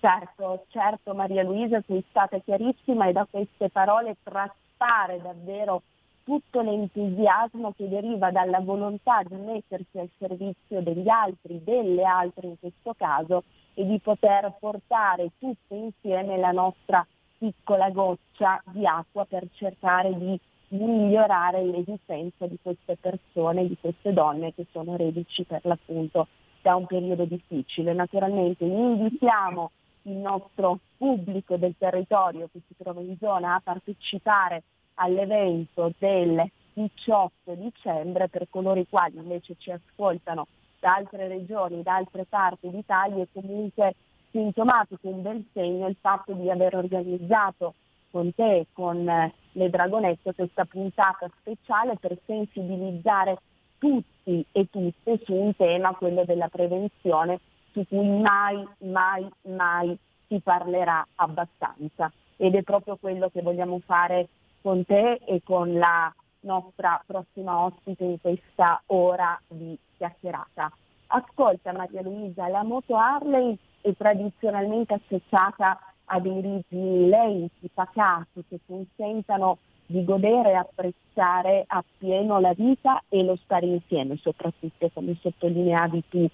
Certo, 0.00 0.64
certo 0.68 1.12
Maria 1.12 1.42
Luisa, 1.42 1.82
sei 1.84 2.04
stata 2.08 2.38
chiarissima 2.38 3.06
e 3.06 3.12
da 3.12 3.26
queste 3.28 3.68
parole 3.68 4.16
traspare 4.22 5.20
davvero 5.20 5.82
tutto 6.22 6.60
l'entusiasmo 6.60 7.72
che 7.76 7.88
deriva 7.88 8.30
dalla 8.30 8.60
volontà 8.60 9.22
di 9.24 9.34
mettersi 9.34 9.98
al 9.98 10.08
servizio 10.18 10.82
degli 10.82 11.08
altri, 11.08 11.64
delle 11.64 12.04
altre 12.04 12.46
in 12.46 12.58
questo 12.60 12.94
caso, 12.96 13.42
e 13.74 13.84
di 13.86 13.98
poter 13.98 14.52
portare 14.60 15.30
tutte 15.38 15.74
insieme 15.74 16.36
la 16.36 16.52
nostra 16.52 17.04
piccola 17.38 17.90
goccia 17.90 18.62
di 18.66 18.86
acqua 18.86 19.24
per 19.24 19.48
cercare 19.54 20.16
di 20.16 20.38
migliorare 20.68 21.64
l'esistenza 21.64 22.46
di 22.46 22.58
queste 22.62 22.96
persone, 23.00 23.66
di 23.66 23.76
queste 23.80 24.12
donne 24.12 24.54
che 24.54 24.66
sono 24.70 24.96
reduci 24.96 25.42
per 25.44 25.60
l'appunto 25.64 26.28
da 26.62 26.76
un 26.76 26.86
periodo 26.86 27.24
difficile. 27.24 27.94
Naturalmente 27.94 28.64
invitiamo 28.64 29.70
il 30.02 30.16
nostro 30.16 30.78
pubblico 30.96 31.56
del 31.56 31.74
territorio 31.78 32.48
che 32.52 32.60
si 32.66 32.74
trova 32.76 33.00
in 33.00 33.16
zona 33.18 33.54
a 33.54 33.60
partecipare 33.62 34.62
all'evento 34.94 35.92
del 35.98 36.44
18 36.72 37.54
dicembre 37.54 38.28
per 38.28 38.46
coloro 38.50 38.78
i 38.80 38.86
quali 38.88 39.16
invece 39.16 39.56
ci 39.58 39.70
ascoltano 39.70 40.46
da 40.80 40.94
altre 40.94 41.26
regioni, 41.28 41.82
da 41.82 41.96
altre 41.96 42.24
parti 42.24 42.70
d'Italia 42.70 43.22
è 43.22 43.28
comunque 43.32 43.94
sintomatico, 44.30 45.08
un 45.08 45.22
bel 45.22 45.44
segno 45.52 45.88
il 45.88 45.96
fatto 46.00 46.32
di 46.32 46.50
aver 46.50 46.76
organizzato 46.76 47.74
con 48.10 48.32
te, 48.34 48.66
con 48.72 49.08
eh, 49.08 49.32
le 49.52 49.70
Dragonette, 49.70 50.34
questa 50.34 50.64
puntata 50.64 51.28
speciale 51.40 51.96
per 51.96 52.16
sensibilizzare 52.24 53.38
tutti 53.78 54.44
e 54.50 54.68
tutte 54.70 55.20
su 55.24 55.34
un 55.34 55.54
tema, 55.56 55.94
quello 55.94 56.24
della 56.24 56.48
prevenzione 56.48 57.40
su 57.78 57.86
cui 57.86 58.08
mai, 58.08 58.66
mai, 58.78 59.28
mai 59.42 59.96
si 60.26 60.40
parlerà 60.40 61.06
abbastanza. 61.16 62.10
Ed 62.36 62.54
è 62.54 62.62
proprio 62.62 62.96
quello 62.96 63.28
che 63.30 63.42
vogliamo 63.42 63.80
fare 63.84 64.28
con 64.62 64.84
te 64.84 65.20
e 65.24 65.40
con 65.44 65.72
la 65.74 66.12
nostra 66.40 67.02
prossima 67.06 67.64
ospite 67.64 68.04
in 68.04 68.20
questa 68.20 68.80
ora 68.86 69.40
di 69.46 69.78
chiacchierata. 69.96 70.72
Ascolta 71.08 71.72
Maria 71.72 72.02
Luisa, 72.02 72.48
la 72.48 72.62
moto 72.62 72.96
Harley 72.96 73.56
è 73.80 73.92
tradizionalmente 73.96 74.94
associata 74.94 75.78
a 76.06 76.20
dei 76.20 76.40
ritmi 76.40 77.08
lenti, 77.08 77.70
pacati, 77.72 78.44
che 78.48 78.58
consentano 78.66 79.58
di 79.86 80.04
godere 80.04 80.50
e 80.50 80.54
apprezzare 80.54 81.64
appieno 81.66 82.40
la 82.40 82.52
vita 82.52 83.02
e 83.08 83.22
lo 83.22 83.36
stare 83.36 83.66
insieme, 83.66 84.16
soprattutto 84.16 84.90
come 84.92 85.16
sottolineavi 85.20 86.04
tu 86.08 86.28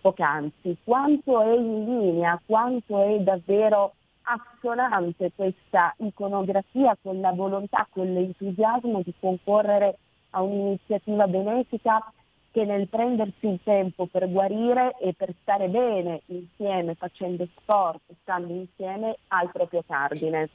poc'anzi, 0.00 0.76
quanto 0.84 1.40
è 1.40 1.54
in 1.56 1.84
linea, 1.84 2.40
quanto 2.44 3.02
è 3.02 3.18
davvero 3.20 3.94
assonante 4.22 5.32
questa 5.34 5.94
iconografia 5.98 6.96
con 7.02 7.20
la 7.20 7.32
volontà, 7.32 7.86
con 7.90 8.12
l'entusiasmo 8.12 9.02
di 9.02 9.12
concorrere 9.18 9.98
a 10.30 10.42
un'iniziativa 10.42 11.26
benefica 11.26 12.12
che 12.52 12.64
nel 12.64 12.88
prendersi 12.88 13.46
il 13.46 13.60
tempo 13.62 14.06
per 14.06 14.28
guarire 14.30 14.96
e 15.00 15.14
per 15.14 15.32
stare 15.42 15.68
bene 15.68 16.22
insieme, 16.26 16.94
facendo 16.94 17.46
sport, 17.56 18.00
stando 18.22 18.52
insieme, 18.52 19.16
ha 19.28 19.42
il 19.42 19.50
proprio 19.52 19.84
cardine. 19.86 20.48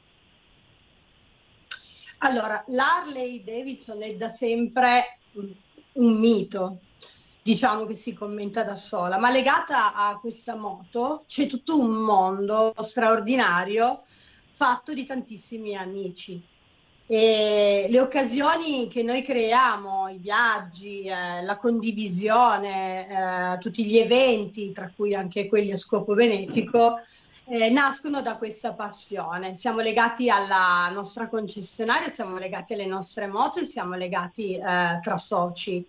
Allora, 2.20 2.64
l'Harley 2.68 3.44
Davidson 3.44 4.02
è 4.02 4.16
da 4.16 4.28
sempre 4.28 5.20
un 5.94 6.20
mito, 6.20 6.80
diciamo 7.46 7.86
che 7.86 7.94
si 7.94 8.16
commenta 8.16 8.64
da 8.64 8.75
sola, 8.75 9.20
ma 9.20 9.30
legata 9.30 9.94
a 9.94 10.18
questa 10.18 10.56
moto 10.56 11.24
c'è 11.28 11.46
tutto 11.46 11.78
un 11.78 11.92
mondo 11.92 12.74
straordinario 12.80 14.02
fatto 14.50 14.96
di 14.96 15.06
tantissimi 15.06 15.75
amici. 15.75 16.42
E 17.06 17.86
le 17.88 18.00
occasioni 18.00 18.88
che 18.88 19.04
noi 19.04 19.22
creiamo, 19.22 20.08
i 20.08 20.18
viaggi, 20.18 21.04
eh, 21.04 21.44
la 21.44 21.58
condivisione, 21.58 23.54
eh, 23.54 23.58
tutti 23.60 23.86
gli 23.86 24.00
eventi, 24.00 24.72
tra 24.72 24.92
cui 24.96 25.14
anche 25.14 25.48
quelli 25.48 25.72
a 25.72 25.78
scopo 25.78 26.16
benefico, 26.16 27.00
eh, 27.46 27.70
nascono 27.70 28.24
da 28.24 28.38
questa 28.38 28.74
passione. 28.74 29.54
Siamo 29.54 29.82
legati 29.82 30.32
alla 30.32 30.90
nostra 30.92 31.30
concessionaria, 31.30 32.10
siamo 32.10 32.40
legati 32.40 32.74
alle 32.74 32.88
nostre 32.88 33.28
moto 33.28 33.60
e 33.60 33.66
siamo 33.66 33.94
legati 33.94 34.56
eh, 34.56 35.00
tra 35.00 35.18
soci. 35.18 35.86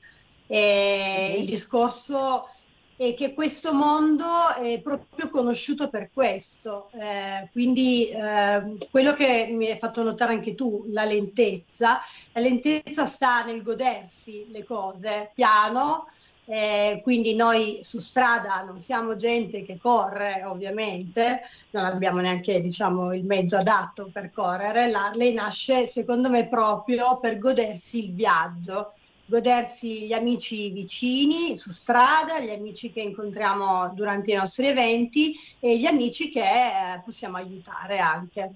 E 0.47 1.37
il 1.39 1.47
discorso 1.47 2.49
è 2.97 3.13
che 3.13 3.35
questo 3.35 3.75
mondo 3.75 4.25
è 4.59 4.81
proprio 4.81 5.29
conosciuto 5.29 5.89
per 5.89 6.11
questo. 6.13 6.89
Eh, 6.93 7.49
quindi 7.53 8.09
eh, 8.09 8.77
quello 8.91 9.13
che 9.13 9.49
mi 9.53 9.69
hai 9.69 9.77
fatto 9.77 10.03
notare 10.03 10.33
anche 10.33 10.55
tu, 10.55 10.87
la 10.89 11.05
lentezza, 11.05 12.01
la 12.33 12.41
lentezza 12.41 13.05
sta 13.05 13.45
nel 13.45 13.63
godersi 13.63 14.47
le 14.51 14.65
cose 14.65 15.31
piano. 15.35 16.07
Eh, 16.49 17.01
quindi 17.03 17.35
noi 17.35 17.81
su 17.83 17.99
strada 17.99 18.63
non 18.63 18.79
siamo 18.79 19.17
gente 19.17 19.65
che 19.65 19.79
corre, 19.83 20.45
ovviamente, 20.47 21.41
non 21.71 21.85
abbiamo 21.85 22.21
neanche 22.21 22.61
diciamo, 22.61 23.13
il 23.13 23.25
mezzo 23.25 23.57
adatto 23.57 24.09
per 24.13 24.31
correre. 24.33 24.89
L'Harley 24.89 25.35
nasce, 25.35 25.87
secondo 25.87 26.31
me, 26.31 26.47
proprio 26.47 27.19
per 27.19 27.39
godersi 27.39 28.07
il 28.07 28.15
viaggio 28.15 28.93
godersi 29.27 30.07
gli 30.07 30.13
amici 30.13 30.71
vicini 30.71 31.57
su 31.57 31.71
strada, 31.71 32.41
gli 32.41 32.51
amici 32.51 32.93
che 32.93 33.03
incontriamo 33.03 33.93
durante 33.93 34.33
i 34.33 34.37
nostri 34.37 34.69
eventi 34.69 35.35
e 35.61 35.77
gli 35.79 35.87
amici 35.87 36.31
che 36.31 36.41
eh, 36.41 37.03
possiamo 37.05 37.37
aiutare 37.37 37.99
anche. 37.99 38.55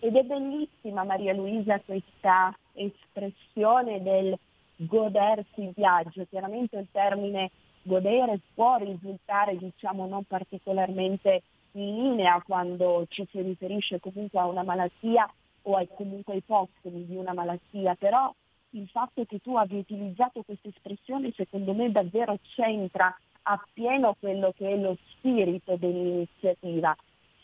Ed 0.00 0.16
è 0.16 0.22
bellissima 0.22 1.04
Maria 1.04 1.32
Luisa 1.32 1.80
questa 1.80 2.54
espressione 2.72 4.02
del 4.02 4.36
godersi 4.76 5.62
il 5.62 5.72
viaggio. 5.74 6.26
Chiaramente 6.28 6.76
il 6.76 6.88
termine 6.90 7.50
godere 7.82 8.40
può 8.54 8.76
risultare 8.76 9.56
diciamo 9.56 10.06
non 10.06 10.24
particolarmente 10.24 11.42
in 11.72 12.02
linea 12.02 12.42
quando 12.44 13.06
ci 13.08 13.26
si 13.30 13.40
riferisce 13.40 14.00
comunque 14.00 14.40
a 14.40 14.46
una 14.46 14.62
malattia 14.62 15.30
o 15.62 15.76
ai, 15.76 15.88
comunque 15.94 16.34
ai 16.34 16.42
postumi 16.42 17.06
di 17.06 17.16
una 17.16 17.32
malattia, 17.32 17.94
però 17.94 18.32
il 18.74 18.88
fatto 18.88 19.24
che 19.24 19.38
tu 19.38 19.56
abbia 19.56 19.78
utilizzato 19.78 20.42
questa 20.42 20.68
espressione 20.68 21.32
secondo 21.34 21.72
me 21.74 21.90
davvero 21.90 22.38
c'entra 22.54 23.16
appieno 23.42 24.16
quello 24.18 24.52
che 24.56 24.70
è 24.70 24.76
lo 24.76 24.96
spirito 25.10 25.76
dell'iniziativa. 25.76 26.96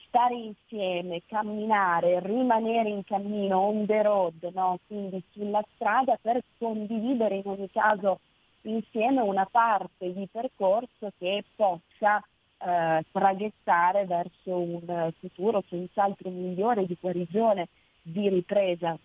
Stare 0.06 0.34
insieme, 0.34 1.22
camminare, 1.26 2.18
rimanere 2.20 2.88
in 2.88 3.04
cammino, 3.04 3.58
on 3.58 3.87
the 3.87 4.02
road, 4.02 4.50
no? 4.54 4.78
quindi 4.87 5.22
sulla 5.30 5.64
strada 5.75 6.18
per 6.20 6.42
condividere 6.58 7.37
in 7.37 7.42
ogni 7.44 7.70
caso 7.70 8.18
insieme 8.62 9.20
una 9.20 9.46
parte 9.49 10.12
di 10.12 10.26
percorso 10.30 11.12
che 11.16 11.44
possa 11.54 12.22
eh, 12.58 13.04
traghettare 13.12 14.04
verso 14.06 14.56
un 14.56 15.12
futuro 15.20 15.62
senz'altro 15.68 16.28
migliore 16.28 16.87
di 16.87 16.96
guarigione, 17.00 17.68
di 18.02 18.28
ripresa 18.28 18.99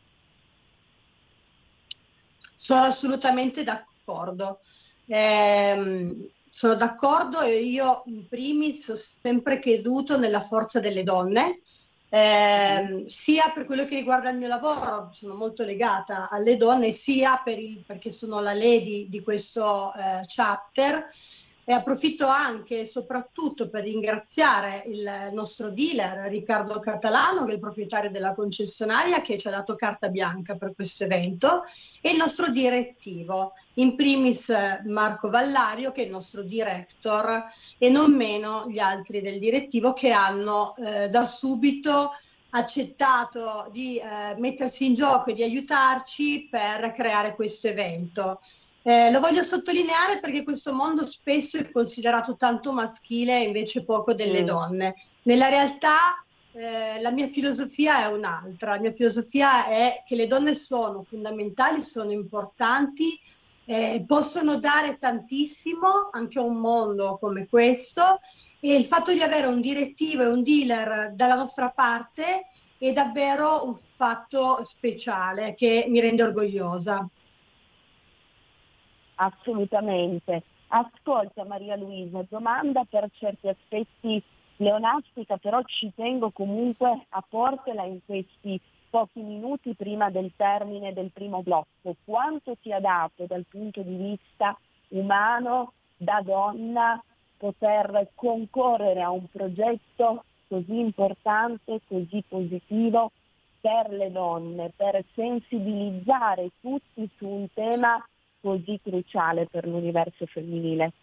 sono 2.65 2.86
assolutamente 2.86 3.62
d'accordo. 3.62 4.60
Eh, 5.05 6.31
sono 6.50 6.74
d'accordo 6.74 7.41
e 7.41 7.60
io 7.60 8.01
in 8.07 8.27
primis 8.27 8.88
ho 8.88 8.95
sempre 8.95 9.60
creduto 9.60 10.17
nella 10.17 10.39
forza 10.39 10.79
delle 10.79 11.03
donne. 11.03 11.60
Eh, 12.10 13.03
sia 13.07 13.51
per 13.53 13.65
quello 13.65 13.86
che 13.86 13.95
riguarda 13.95 14.29
il 14.29 14.38
mio 14.38 14.48
lavoro, 14.48 15.10
sono 15.12 15.36
molto 15.36 15.63
legata 15.63 16.27
alle 16.29 16.57
donne, 16.57 16.91
sia 16.91 17.39
per 17.43 17.60
il, 17.60 17.84
perché 17.86 18.10
sono 18.10 18.39
la 18.39 18.53
lady 18.53 19.10
di 19.10 19.22
questo 19.22 19.93
eh, 19.93 20.22
chapter 20.25 21.07
e 21.67 21.74
approfitto 21.74 22.27
anche 22.27 22.81
e 22.81 22.86
soprattutto 22.86 23.69
per 23.69 23.84
ringraziare 23.84 24.84
il 24.86 25.31
nostro 25.34 25.72
dealer 25.72 26.29
Riccardo 26.29 26.79
Catalano, 26.79 27.43
che 27.43 27.51
è 27.51 27.53
il 27.55 27.60
proprietario 27.60 28.12
della 28.12 28.34
concessionaria, 28.34 29.22
che 29.22 29.38
ci 29.38 29.48
ha 29.48 29.51
dato 29.51 29.75
carta 29.75 30.10
bianca 30.10 30.55
per 30.55 30.75
questo 30.75 31.05
evento, 31.05 31.63
e 32.01 32.12
il 32.12 32.17
nostro 32.17 32.50
direttivo, 32.51 33.53
in 33.75 33.95
primis 33.95 34.53
Marco 34.86 35.29
Vallario, 35.31 35.91
che 35.91 36.03
è 36.03 36.05
il 36.05 36.12
nostro 36.12 36.43
director, 36.43 37.43
e 37.79 37.89
non 37.89 38.13
meno 38.13 38.65
gli 38.67 38.79
altri 38.79 39.22
del 39.22 39.39
direttivo 39.39 39.93
che 39.93 40.12
hanno 40.12 40.75
eh, 40.77 41.10
da 41.10 41.25
subito 41.25 42.12
accettato 42.56 43.68
di 43.72 43.98
eh, 43.98 44.36
mettersi 44.38 44.86
in 44.86 44.94
gioco 44.94 45.30
e 45.30 45.34
di 45.34 45.44
aiutarci 45.44 46.48
per 46.50 46.94
creare 46.94 47.36
questo 47.36 47.68
evento. 47.68 48.40
Eh, 48.82 49.12
lo 49.12 49.20
voglio 49.20 49.42
sottolineare 49.42 50.20
perché 50.20 50.44
questo 50.44 50.74
mondo 50.74 51.04
spesso 51.04 51.58
è 51.58 51.72
considerato 51.72 52.36
tanto 52.36 52.72
maschile 52.72 53.40
e 53.40 53.44
invece 53.44 53.84
poco 53.84 54.14
delle 54.14 54.44
mm. 54.44 54.46
donne. 54.46 54.96
Nella 55.24 55.50
realtà 55.50 56.24
eh, 56.54 57.02
la 57.02 57.12
mia 57.12 57.28
filosofia 57.28 58.04
è 58.04 58.06
un'altra, 58.06 58.76
la 58.76 58.82
mia 58.82 58.94
filosofia 58.94 59.68
è 59.68 60.04
che 60.06 60.16
le 60.16 60.28
donne 60.28 60.54
sono 60.54 61.02
fondamentali, 61.02 61.82
sono 61.82 62.12
importanti 62.12 63.20
eh, 63.65 64.03
possono 64.07 64.57
dare 64.57 64.98
tantissimo 64.98 66.10
anche 66.12 66.39
a 66.39 66.43
un 66.43 66.57
mondo 66.57 67.17
come 67.19 67.48
questo 67.48 68.19
e 68.60 68.75
il 68.75 68.86
fatto 68.86 69.12
di 69.12 69.22
avere 69.22 69.48
un 69.48 69.60
direttivo 69.60 70.24
e 70.24 70.27
un 70.27 70.43
dealer 70.43 71.13
dalla 71.13 71.36
nostra 71.36 71.69
parte 71.69 72.45
è 72.77 72.91
davvero 72.91 73.65
un 73.65 73.74
fatto 73.74 74.63
speciale 74.63 75.55
che 75.55 75.86
mi 75.88 76.00
rende 76.00 76.24
orgogliosa. 76.24 77.07
Assolutamente. 79.15 80.43
Ascolta 80.67 81.45
Maria 81.45 81.75
Luisa, 81.75 82.25
domanda 82.27 82.84
per 82.88 83.10
certi 83.13 83.48
aspetti 83.48 84.22
leonastica, 84.57 85.38
però 85.38 85.62
ci 85.63 85.91
tengo 85.95 86.31
comunque 86.31 87.00
a 87.10 87.24
portela 87.27 87.84
in 87.84 88.00
questi 88.05 88.60
pochi 88.96 89.20
minuti 89.20 89.75
prima 89.75 90.10
del 90.10 90.32
termine 90.38 90.94
del 90.94 91.12
primo 91.12 91.44
blocco, 91.44 91.98
quanto 92.06 92.56
ti 92.62 92.72
ha 92.72 92.80
dato 92.80 93.25
dal 93.25 93.44
punto 93.46 93.82
di 93.82 93.94
vista 93.94 94.58
umano, 94.90 95.74
da 95.98 96.22
donna, 96.24 97.04
poter 97.36 98.12
concorrere 98.16 99.02
a 99.02 99.12
un 99.12 99.30
progetto 99.30 100.24
così 100.48 100.80
importante, 100.80 101.82
così 101.86 102.24
positivo 102.25 103.12
per 103.60 103.90
le 103.90 104.14
donne, 104.14 104.72
per 104.74 105.04
sensibilizzare 105.14 106.52
tutti 106.62 107.10
su 107.18 107.28
un 107.28 107.48
tema 107.54 108.02
così 108.40 108.80
cruciale 108.82 109.46
per 109.48 109.68
l'universo 109.68 110.25
femminile. 110.25 110.94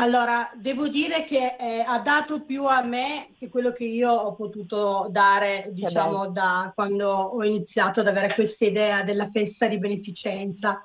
Allora, 0.00 0.50
devo 0.56 0.88
dire 0.88 1.24
che 1.24 1.56
eh, 1.58 1.84
ha 1.86 1.98
dato 1.98 2.42
più 2.42 2.64
a 2.64 2.82
me 2.82 3.34
che 3.38 3.50
quello 3.50 3.70
che 3.70 3.84
io 3.84 4.10
ho 4.10 4.34
potuto 4.34 5.08
dare, 5.10 5.68
diciamo, 5.74 6.28
da 6.28 6.72
quando 6.74 7.06
ho 7.06 7.44
iniziato 7.44 8.00
ad 8.00 8.06
avere 8.06 8.32
questa 8.32 8.64
idea 8.64 9.02
della 9.02 9.28
festa 9.28 9.68
di 9.68 9.78
beneficenza. 9.78 10.82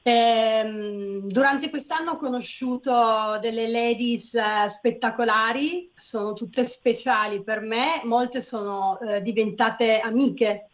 Ehm, 0.00 1.26
durante 1.26 1.68
quest'anno 1.68 2.12
ho 2.12 2.16
conosciuto 2.16 3.38
delle 3.42 3.68
ladies 3.68 4.32
eh, 4.34 4.68
spettacolari, 4.68 5.90
sono 5.94 6.32
tutte 6.32 6.64
speciali 6.64 7.42
per 7.42 7.60
me, 7.60 8.00
molte 8.04 8.40
sono 8.40 8.98
eh, 9.00 9.20
diventate 9.20 10.00
amiche 10.00 10.70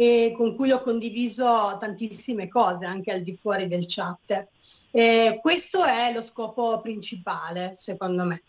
e 0.00 0.32
con 0.34 0.56
cui 0.56 0.70
ho 0.70 0.80
condiviso 0.80 1.76
tantissime 1.78 2.48
cose 2.48 2.86
anche 2.86 3.12
al 3.12 3.20
di 3.20 3.36
fuori 3.36 3.68
del 3.68 3.84
chat. 3.86 4.48
E 4.90 5.38
questo 5.42 5.84
è 5.84 6.10
lo 6.14 6.22
scopo 6.22 6.80
principale, 6.80 7.74
secondo 7.74 8.24
me. 8.24 8.40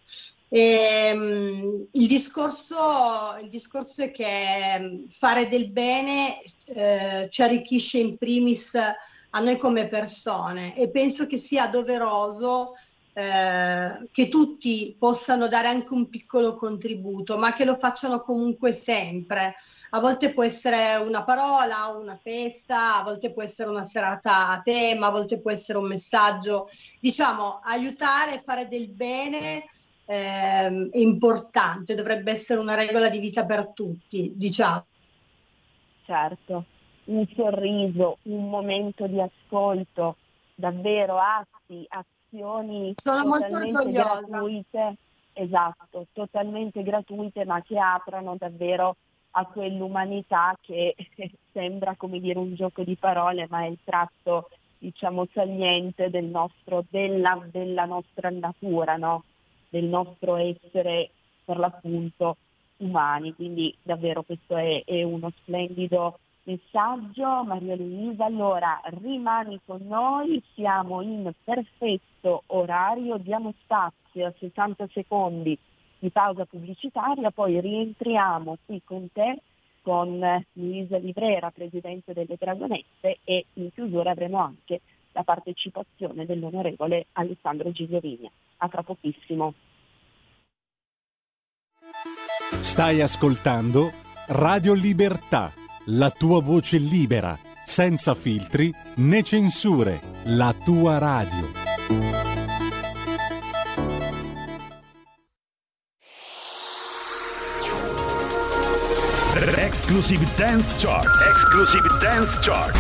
E, 0.48 1.12
um, 1.14 1.88
il, 1.92 2.08
discorso, 2.08 2.78
il, 3.42 3.50
discorso, 3.50 4.02
è 4.02 4.12
che 4.12 5.04
fare 5.10 5.50
del 5.50 5.72
bene 5.72 6.38
eh, 6.68 7.28
ci 7.30 7.42
arricchisce 7.42 7.98
in 7.98 8.16
primis 8.16 8.76
a 8.76 9.40
noi 9.42 9.58
come 9.58 9.88
persone 9.88 10.74
e 10.78 10.90
penso 10.90 11.28
che 11.28 11.36
sia 11.36 11.68
doveroso 11.68 12.76
eh, 13.14 14.08
che 14.12 14.28
tutti 14.30 14.96
possano 14.98 15.48
dare 15.48 15.68
anche 15.68 15.94
un 15.94 16.08
piccolo 16.08 16.54
contributo, 16.54 17.38
ma 17.38 17.54
che 17.54 17.66
lo 17.66 17.76
facciano 17.76 18.20
comunque 18.20 18.72
sempre. 18.72 19.56
A 19.90 20.00
volte 20.00 20.34
può 20.34 20.44
essere 20.44 20.96
una 20.96 21.24
parola, 21.24 21.88
una 22.00 22.16
festa, 22.16 23.00
a 23.00 23.04
volte 23.04 23.34
può 23.34 23.44
essere 23.44 23.70
una 23.70 23.84
serata 23.84 24.50
a 24.50 24.62
tema, 24.62 25.08
a 25.08 25.12
volte 25.12 25.40
può 25.40 25.52
essere 25.52 25.78
un 25.78 25.88
messaggio. 25.88 26.70
Diciamo, 27.00 27.60
aiutare 27.64 28.40
fare 28.40 28.68
del 28.68 28.90
bene 28.90 29.66
eh, 30.06 30.90
è 30.92 30.98
importante, 30.98 31.96
dovrebbe 31.96 32.32
essere 32.32 32.62
una 32.62 32.76
regola 32.76 33.10
di 33.10 33.20
vita 33.20 33.46
per 33.46 33.72
tutti, 33.74 34.32
diciamo. 34.36 34.86
Certo, 36.06 36.66
un 37.06 37.28
sorriso, 37.36 38.20
un 38.24 38.50
momento 38.50 39.06
di 39.08 39.20
ascolto, 39.20 40.16
davvero 40.56 41.18
atti, 41.18 41.86
atti 41.90 42.21
azioni 42.32 42.94
Sono 42.96 43.38
totalmente 43.38 43.92
gratuite, 43.92 44.96
esatto, 45.34 46.08
totalmente 46.14 46.82
gratuite 46.84 47.46
ma 47.46 47.62
che 47.62 47.78
aprono 47.78 48.36
davvero 48.38 48.96
a 49.32 49.46
quell'umanità 49.46 50.58
che 50.62 50.96
sembra 51.52 51.96
come 51.96 52.20
dire 52.20 52.40
un 52.40 52.56
gioco 52.56 52.84
di 52.84 52.96
parole 52.96 53.48
ma 53.50 53.64
è 53.64 53.68
il 53.68 53.80
tratto 53.84 54.50
diciamo 54.78 55.28
saliente 55.32 56.10
del 56.10 56.26
nostro, 56.26 56.84
della, 56.90 57.40
della 57.52 57.86
nostra 57.86 58.30
natura, 58.30 58.98
no? 58.98 59.24
del 59.70 59.86
nostro 59.86 60.38
essere 60.38 61.12
per 61.46 61.58
l'appunto 61.58 62.38
umani. 62.78 63.36
Quindi 63.36 63.76
davvero 63.84 64.24
questo 64.24 64.56
è, 64.58 64.84
è 64.84 65.04
uno 65.04 65.32
splendido 65.38 66.18
messaggio. 66.44 67.44
Maria 67.44 67.76
Luisa, 67.76 68.26
allora 68.26 68.80
rimani 69.02 69.60
con 69.66 69.82
noi, 69.88 70.42
siamo 70.54 71.02
in 71.02 71.32
perfetto 71.44 72.44
orario, 72.48 73.18
diamo 73.18 73.54
spazio 73.62 74.28
a 74.28 74.34
60 74.38 74.88
secondi 74.92 75.58
di 76.00 76.10
pausa 76.10 76.46
pubblicitaria, 76.46 77.32
poi 77.32 77.60
rientriamo 77.60 78.58
qui 78.66 78.82
con 78.84 79.12
te 79.12 79.42
con 79.82 80.20
Luisa 80.54 80.98
Livrera, 80.98 81.52
Presidente 81.52 82.14
delle 82.14 82.36
Dragonette 82.38 83.20
e 83.24 83.46
in 83.54 83.72
chiusura 83.74 84.12
avremo 84.12 84.38
anche 84.38 84.82
la 85.14 85.24
partecipazione 85.24 86.26
dell'onorevole 86.26 87.08
Alessandro 87.14 87.72
Gigliorini. 87.72 88.30
A 88.58 88.70
tra 88.70 88.84
pochissimo. 88.84 89.54
Stai 92.62 93.02
ascoltando 93.02 93.90
Radio 94.28 94.74
Libertà 94.74 95.61
la 95.94 96.10
tua 96.10 96.42
voce 96.42 96.78
libera, 96.78 97.38
senza 97.66 98.16
filtri 98.16 98.74
né 98.96 99.24
censure, 99.24 100.00
la 100.24 100.56
tua 100.64 100.98
radio. 100.98 101.60
Exclusive 109.58 110.26
Dance 110.36 110.74
Chart. 110.78 111.08
Exclusive 111.30 111.88
Dance 112.00 112.38
Chart. 112.42 112.78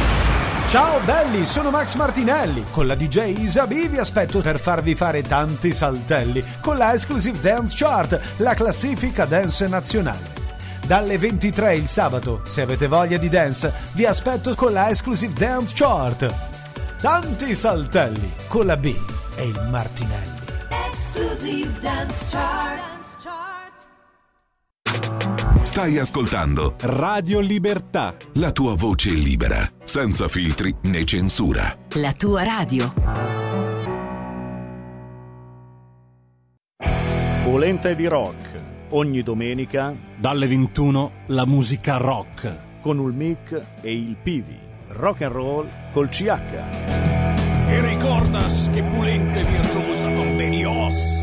Ciao 0.68 1.00
belli, 1.04 1.46
sono 1.46 1.70
Max 1.70 1.96
Martinelli. 1.96 2.64
Con 2.72 2.88
la 2.88 2.96
DJ 2.96 3.40
Isabi 3.40 3.88
vi 3.88 3.98
aspetto 3.98 4.40
per 4.40 4.60
farvi 4.60 4.96
fare 4.96 5.22
tanti 5.22 5.74
saltelli 5.74 6.44
con 6.62 6.78
la 6.78 6.94
Exclusive 6.94 7.40
Dance 7.42 7.76
Chart, 7.78 8.22
la 8.38 8.54
classifica 8.54 9.26
dance 9.26 9.68
nazionale. 9.68 10.41
Dalle 10.92 11.18
23 11.18 11.76
il 11.76 11.88
sabato, 11.88 12.42
se 12.44 12.60
avete 12.60 12.88
voglia 12.88 13.16
di 13.16 13.30
dance, 13.30 13.72
vi 13.94 14.06
aspetto 14.06 14.54
con 14.56 14.74
la 14.74 14.90
Exclusive 14.90 15.32
Dance 15.32 15.74
Chart. 15.74 16.36
Tanti 17.00 17.56
saltelli 17.56 18.30
con 18.50 18.66
la 18.66 18.76
B 18.76 18.94
e 19.38 19.46
il 19.46 19.68
Martinelli. 19.70 20.40
Exclusive 20.90 21.80
Dance 21.80 22.26
Chart. 22.30 22.90
Stai 25.62 25.98
ascoltando 25.98 26.76
Radio 26.82 27.40
Libertà. 27.40 28.14
La 28.34 28.52
tua 28.52 28.76
voce 28.76 29.12
libera, 29.12 29.66
senza 29.86 30.28
filtri 30.28 30.76
né 30.82 31.06
censura. 31.06 31.74
La 31.94 32.12
tua 32.12 32.44
radio. 32.44 32.94
Polenta 37.46 37.94
di 37.94 38.08
rock 38.08 38.52
ogni 38.92 39.22
domenica 39.22 39.94
dalle 40.16 40.48
21 40.48 41.12
la 41.28 41.46
musica 41.46 41.98
rock 41.98 42.82
con 42.82 42.98
il 43.00 43.14
mic 43.14 43.80
e 43.82 43.94
il 43.94 44.16
Pivi. 44.22 44.58
Rock 44.90 45.22
and 45.22 45.32
roll 45.32 45.70
col 45.94 46.10
CH. 46.10 46.30
E 47.68 47.82
ricordas 47.82 48.70
che 48.72 48.84
pulente 48.84 49.44
virtuosa 49.44 50.14
convenios. 50.16 51.20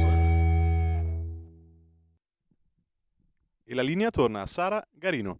la 3.78 3.84
linea 3.84 4.10
torna 4.10 4.40
a 4.40 4.46
Sara 4.46 4.84
Garino. 4.90 5.38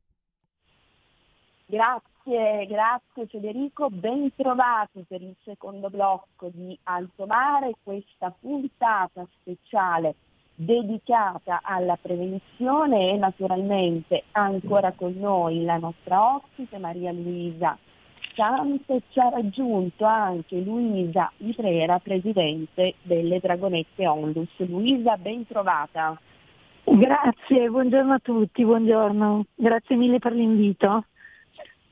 Grazie, 1.67 2.67
grazie 2.67 3.27
Federico, 3.27 3.91
ben 3.91 4.33
trovati 4.37 5.05
per 5.09 5.23
il 5.23 5.35
secondo 5.43 5.91
blocco 5.91 6.49
di 6.53 6.79
Alto 6.85 7.27
Mare, 7.27 7.75
questa 7.83 8.31
puntata 8.31 9.27
speciale 9.41 10.15
dedicata 10.61 11.61
alla 11.63 11.97
prevenzione 12.01 13.13
e 13.13 13.17
naturalmente 13.17 14.25
ancora 14.33 14.91
con 14.91 15.15
noi 15.17 15.63
la 15.63 15.77
nostra 15.77 16.35
ospite 16.35 16.79
Maria 16.79 17.13
Luisa 17.13 17.79
Santo 18.35 19.01
ci 19.11 19.19
ha 19.19 19.31
raggiunto 19.31 20.05
anche 20.05 20.61
Luisa 20.61 21.31
Itrera, 21.39 21.99
presidente 21.99 22.95
delle 23.03 23.41
Dragonette 23.41 24.07
Onlus. 24.07 24.49
Luisa, 24.59 25.17
ben 25.17 25.45
trovata. 25.45 26.17
Grazie, 26.85 27.69
buongiorno 27.69 28.13
a 28.13 28.19
tutti, 28.21 28.65
buongiorno. 28.65 29.45
Grazie 29.57 29.97
mille 29.97 30.21
per 30.21 30.33
l'invito. 30.33 31.05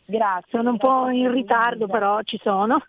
Grazie. 0.05 0.46
Sono 0.50 0.70
un 0.70 0.76
po' 0.76 1.09
in 1.09 1.33
ritardo, 1.33 1.88
però 1.88 2.22
ci 2.22 2.38
sono. 2.40 2.81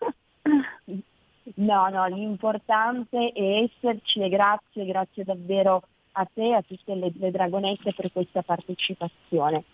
No, 1.56 1.88
no, 1.88 2.06
l'importante 2.06 3.32
è 3.32 3.62
esserci 3.62 4.20
e 4.20 4.28
grazie, 4.28 4.84
grazie 4.84 5.24
davvero 5.24 5.82
a 6.12 6.24
te 6.32 6.48
e 6.48 6.54
a 6.54 6.62
tutte 6.62 6.94
le, 6.94 7.12
le 7.14 7.30
dragonette 7.30 7.94
per 7.94 8.12
questa 8.12 8.42
partecipazione. 8.42 9.64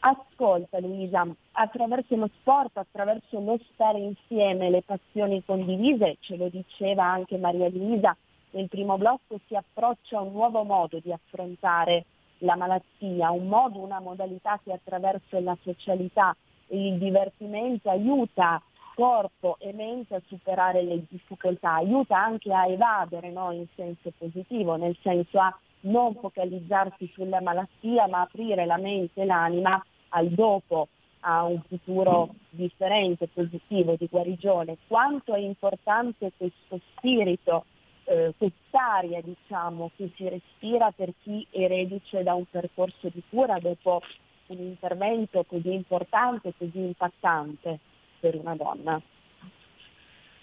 Ascolta 0.00 0.80
Luisa, 0.80 1.26
attraverso 1.52 2.16
lo 2.16 2.28
sport, 2.40 2.76
attraverso 2.76 3.40
lo 3.40 3.58
stare 3.72 3.98
insieme, 3.98 4.70
le 4.70 4.82
passioni 4.82 5.42
condivise, 5.44 6.16
ce 6.20 6.36
lo 6.36 6.48
diceva 6.48 7.04
anche 7.04 7.36
Maria 7.38 7.68
Luisa, 7.68 8.16
nel 8.50 8.68
primo 8.68 8.96
blocco 8.96 9.38
si 9.46 9.54
approccia 9.54 10.18
a 10.18 10.22
un 10.22 10.32
nuovo 10.32 10.62
modo 10.64 10.98
di 11.00 11.12
affrontare 11.12 12.04
la 12.38 12.56
malattia, 12.56 13.30
un 13.30 13.48
modo, 13.48 13.78
una 13.78 14.00
modalità 14.00 14.60
che 14.62 14.72
attraverso 14.72 15.40
la 15.40 15.56
socialità 15.62 16.36
e 16.66 16.88
il 16.88 16.98
divertimento 16.98 17.90
aiuta 17.90 18.60
corpo 18.94 19.56
e 19.58 19.72
mente 19.72 20.14
a 20.14 20.22
superare 20.26 20.82
le 20.82 21.04
difficoltà, 21.08 21.74
aiuta 21.74 22.16
anche 22.16 22.52
a 22.52 22.66
evadere 22.66 23.30
no, 23.30 23.50
in 23.52 23.66
senso 23.74 24.12
positivo, 24.16 24.76
nel 24.76 24.96
senso 25.02 25.38
a 25.38 25.56
non 25.80 26.14
focalizzarsi 26.14 27.10
sulla 27.12 27.40
malattia 27.40 28.06
ma 28.06 28.22
aprire 28.22 28.64
la 28.64 28.78
mente 28.78 29.22
e 29.22 29.24
l'anima 29.26 29.84
al 30.10 30.28
dopo, 30.28 30.88
a 31.20 31.44
un 31.44 31.60
futuro 31.66 32.34
differente, 32.50 33.28
positivo, 33.28 33.96
di 33.98 34.06
guarigione. 34.10 34.76
Quanto 34.86 35.34
è 35.34 35.38
importante 35.38 36.32
questo 36.36 36.80
spirito, 36.94 37.64
eh, 38.04 38.32
quest'aria 38.36 39.20
diciamo, 39.22 39.90
che 39.96 40.10
si 40.14 40.28
respira 40.28 40.92
per 40.92 41.12
chi 41.22 41.46
è 41.50 41.66
reduce 41.66 42.22
da 42.22 42.34
un 42.34 42.44
percorso 42.48 43.08
di 43.08 43.22
cura 43.28 43.58
dopo 43.58 44.02
un 44.46 44.58
intervento 44.58 45.42
così 45.44 45.72
importante, 45.72 46.52
così 46.56 46.78
impattante 46.78 47.80
per 48.24 48.36
una 48.36 48.54
donna. 48.54 49.00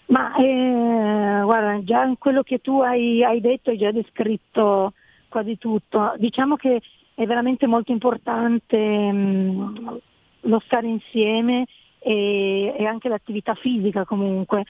Ma 0.06 0.36
eh, 0.36 1.40
guarda, 1.42 1.82
già 1.82 2.04
in 2.04 2.16
quello 2.16 2.42
che 2.42 2.60
tu 2.60 2.80
hai, 2.80 3.24
hai 3.24 3.40
detto 3.40 3.70
hai 3.70 3.78
già 3.78 3.90
descritto 3.90 4.92
quasi 5.28 5.58
tutto. 5.58 6.14
Diciamo 6.16 6.54
che 6.54 6.80
è 7.14 7.26
veramente 7.26 7.66
molto 7.66 7.90
importante 7.90 8.76
mh, 8.76 9.16
mm, 9.16 9.88
lo 10.42 10.62
stare 10.64 10.86
insieme 10.86 11.66
e, 11.98 12.74
e, 12.78 12.84
anche 12.84 13.08
l'attività 13.08 13.54
fisica 13.54 14.04
comunque, 14.04 14.64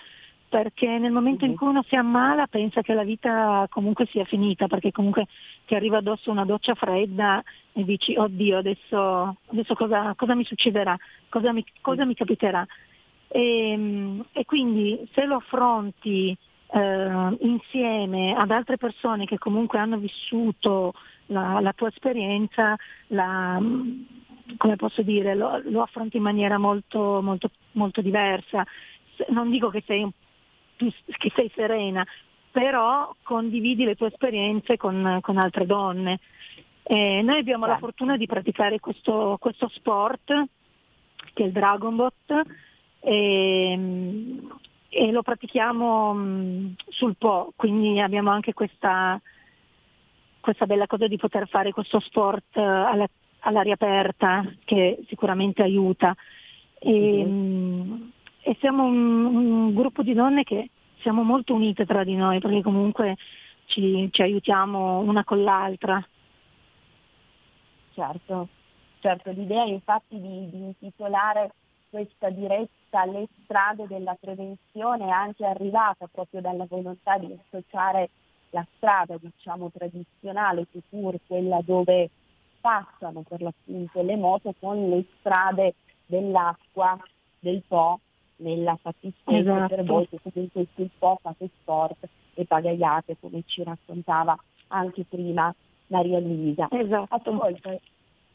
perché 0.48 0.98
nel 0.98 1.12
momento 1.12 1.44
in 1.44 1.56
cui 1.56 1.66
uno 1.66 1.82
si 1.88 1.96
ammala 1.96 2.46
pensa 2.46 2.80
che 2.80 2.94
la 2.94 3.04
vita 3.04 3.66
comunque 3.68 4.06
sia 4.06 4.24
finita, 4.24 4.68
perché 4.68 4.90
comunque 4.92 5.26
ti 5.66 5.74
arriva 5.74 5.98
addosso 5.98 6.30
una 6.30 6.44
doccia 6.44 6.74
fredda 6.74 7.42
e 7.72 7.84
dici 7.84 8.14
oddio 8.16 8.58
adesso, 8.58 9.36
adesso 9.46 9.74
cosa, 9.74 10.14
cosa, 10.14 10.34
mi 10.34 10.44
succederà, 10.44 10.96
cosa 11.28 11.52
mi, 11.52 11.64
cosa 11.80 12.04
mi 12.04 12.14
capiterà. 12.14 12.66
E, 13.34 13.74
mm, 13.76 14.20
e 14.32 14.44
quindi 14.44 15.08
se 15.14 15.24
lo 15.24 15.36
affronti 15.36 16.36
eh, 16.74 17.36
insieme 17.40 18.34
ad 18.36 18.50
altre 18.50 18.76
persone 18.76 19.24
che 19.24 19.38
comunque 19.38 19.78
hanno 19.78 19.96
vissuto 19.96 20.92
la, 21.26 21.58
la 21.60 21.72
tua 21.72 21.88
esperienza, 21.88 22.76
la, 23.08 23.58
come 24.58 24.76
posso 24.76 25.00
dire, 25.00 25.34
lo, 25.34 25.62
lo, 25.64 25.80
affronti 25.80 26.18
in 26.18 26.22
maniera 26.22 26.58
molto, 26.58 27.20
molto, 27.22 27.50
molto 27.72 28.02
diversa. 28.02 28.66
Non 29.28 29.48
dico 29.48 29.70
che 29.70 29.82
sei, 29.86 30.06
che 30.76 31.32
sei 31.34 31.50
serena, 31.54 32.06
però 32.50 33.14
condividi 33.22 33.84
le 33.84 33.94
tue 33.94 34.08
esperienze 34.08 34.76
con, 34.76 35.20
con 35.22 35.38
altre 35.38 35.64
donne. 35.64 36.20
Eh, 36.82 37.22
noi 37.22 37.38
abbiamo 37.38 37.64
la 37.64 37.78
fortuna 37.78 38.18
di 38.18 38.26
praticare 38.26 38.78
questo, 38.78 39.38
questo 39.40 39.68
sport, 39.68 40.44
che 41.32 41.42
è 41.44 41.46
il 41.46 41.52
Dragon 41.52 41.96
Bot, 41.96 42.42
e, 43.04 43.78
e 44.88 45.10
lo 45.10 45.22
pratichiamo 45.22 46.12
mh, 46.14 46.74
sul 46.88 47.16
Po, 47.16 47.52
quindi 47.56 48.00
abbiamo 48.00 48.30
anche 48.30 48.54
questa, 48.54 49.20
questa, 50.40 50.66
bella 50.66 50.86
cosa 50.86 51.08
di 51.08 51.16
poter 51.16 51.48
fare 51.48 51.72
questo 51.72 51.98
sport 51.98 52.56
alla, 52.56 53.08
all'aria 53.40 53.74
aperta 53.74 54.44
che 54.64 55.02
sicuramente 55.08 55.62
aiuta. 55.62 56.14
E, 56.78 56.90
mm-hmm. 56.90 57.90
mh, 57.90 58.12
e 58.44 58.56
siamo 58.60 58.84
un, 58.84 59.24
un, 59.24 59.74
gruppo 59.74 60.02
di 60.02 60.14
donne 60.14 60.42
che 60.42 60.70
siamo 61.00 61.22
molto 61.22 61.54
unite 61.54 61.86
tra 61.86 62.04
di 62.04 62.14
noi 62.14 62.40
perché 62.40 62.62
comunque 62.62 63.16
ci, 63.66 64.08
ci 64.12 64.22
aiutiamo 64.22 64.98
una 64.98 65.24
con 65.24 65.42
l'altra. 65.42 66.04
Certo, 67.94 68.48
certo, 69.00 69.30
l'idea 69.30 69.64
infatti 69.64 70.20
di, 70.20 70.50
di 70.50 70.58
intitolare 70.58 71.52
questa 71.92 72.30
diretta 72.30 73.02
alle 73.02 73.26
strade 73.44 73.86
della 73.86 74.16
prevenzione 74.18 75.04
è 75.04 75.10
anche 75.10 75.44
arrivata 75.44 76.08
proprio 76.10 76.40
dalla 76.40 76.64
volontà 76.64 77.18
di 77.18 77.38
associare 77.38 78.08
la 78.48 78.66
strada 78.76 79.18
diciamo 79.20 79.70
tradizionale, 79.70 80.66
seppur 80.72 81.18
quella 81.26 81.60
dove 81.62 82.08
passano 82.62 83.22
per 83.28 83.42
l'appunto 83.42 84.00
le 84.00 84.16
moto 84.16 84.54
con 84.58 84.88
le 84.88 85.04
strade 85.18 85.74
dell'acqua, 86.06 86.98
del 87.38 87.62
Po, 87.68 88.00
nella 88.36 88.78
fattispecie 88.80 89.40
esatto. 89.40 89.74
per 89.74 89.84
voi 89.84 90.08
che 90.08 90.18
comunque 90.22 90.66
sul 90.74 90.88
Po 90.98 91.18
fate 91.20 91.50
sport 91.60 92.08
e 92.34 92.46
pagaiate 92.46 93.18
come 93.20 93.42
ci 93.44 93.62
raccontava 93.62 94.34
anche 94.68 95.04
prima 95.04 95.54
Maria 95.88 96.20
Luisa. 96.20 96.68
Esatto. 96.70 97.14
Ascolta, 97.14 97.78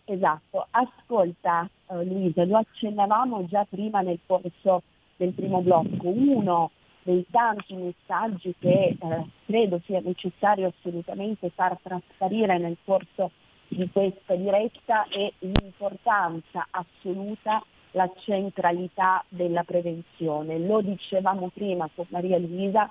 Esatto, 0.09 0.67
ascolta 0.71 1.69
eh, 1.89 2.05
Luisa, 2.05 2.45
lo 2.45 2.59
accennavamo 2.59 3.45
già 3.47 3.65
prima 3.69 3.99
nel 3.99 4.19
corso 4.25 4.83
del 5.17 5.33
primo 5.33 5.59
blocco, 5.59 6.07
uno 6.07 6.71
dei 7.03 7.25
tanti 7.29 7.73
messaggi 7.73 8.55
che 8.57 8.95
eh, 8.97 9.25
credo 9.45 9.81
sia 9.83 9.99
necessario 9.99 10.67
assolutamente 10.67 11.49
far 11.49 11.77
trasparire 11.81 12.57
nel 12.57 12.77
corso 12.85 13.31
di 13.67 13.89
questa 13.91 14.35
diretta 14.35 15.05
è 15.09 15.29
l'importanza 15.39 16.65
assoluta, 16.69 17.61
la 17.91 18.09
centralità 18.15 19.25
della 19.27 19.63
prevenzione. 19.63 20.57
Lo 20.57 20.79
dicevamo 20.79 21.49
prima 21.53 21.89
con 21.93 22.05
Maria 22.11 22.37
Luisa, 22.37 22.89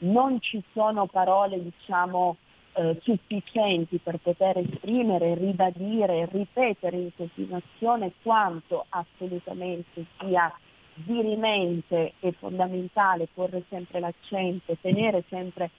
non 0.00 0.38
ci 0.42 0.62
sono 0.74 1.06
parole 1.06 1.62
diciamo 1.62 2.36
eh, 2.72 2.98
sufficienti 3.02 3.98
per 3.98 4.18
poter 4.18 4.58
esprimere, 4.58 5.34
ribadire, 5.34 6.28
ripetere 6.30 6.96
in 6.96 7.10
continuazione 7.16 8.12
quanto 8.22 8.86
assolutamente 8.88 10.04
sia 10.18 10.52
dirimente 10.94 12.14
e 12.20 12.32
fondamentale 12.32 13.28
porre 13.32 13.64
sempre 13.68 14.00
l'accento, 14.00 14.76
tenere 14.80 15.24
sempre 15.28 15.70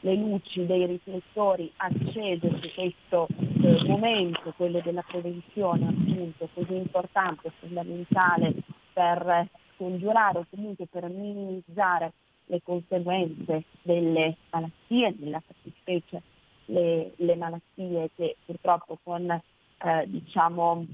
le 0.00 0.14
luci 0.14 0.64
dei 0.64 0.86
riflettori 0.86 1.70
accese 1.76 2.48
su 2.60 2.72
questo 2.74 3.26
eh, 3.62 3.84
momento, 3.86 4.52
quello 4.56 4.80
della 4.80 5.02
prevenzione 5.02 5.88
appunto 5.88 6.48
così 6.54 6.74
importante 6.74 7.48
e 7.48 7.52
fondamentale 7.58 8.54
per 8.92 9.48
scongiurare 9.74 10.38
o 10.38 10.46
comunque 10.50 10.86
per 10.86 11.08
minimizzare 11.08 12.12
le 12.46 12.60
conseguenze 12.62 13.64
delle 13.82 14.36
malattie, 14.50 15.14
nella 15.18 15.42
fattispecie 15.44 16.22
le, 16.68 17.12
le 17.16 17.36
malattie 17.36 18.10
che 18.14 18.36
purtroppo 18.44 18.98
con 19.02 19.30
eh, 19.30 20.04
diciamo, 20.06 20.86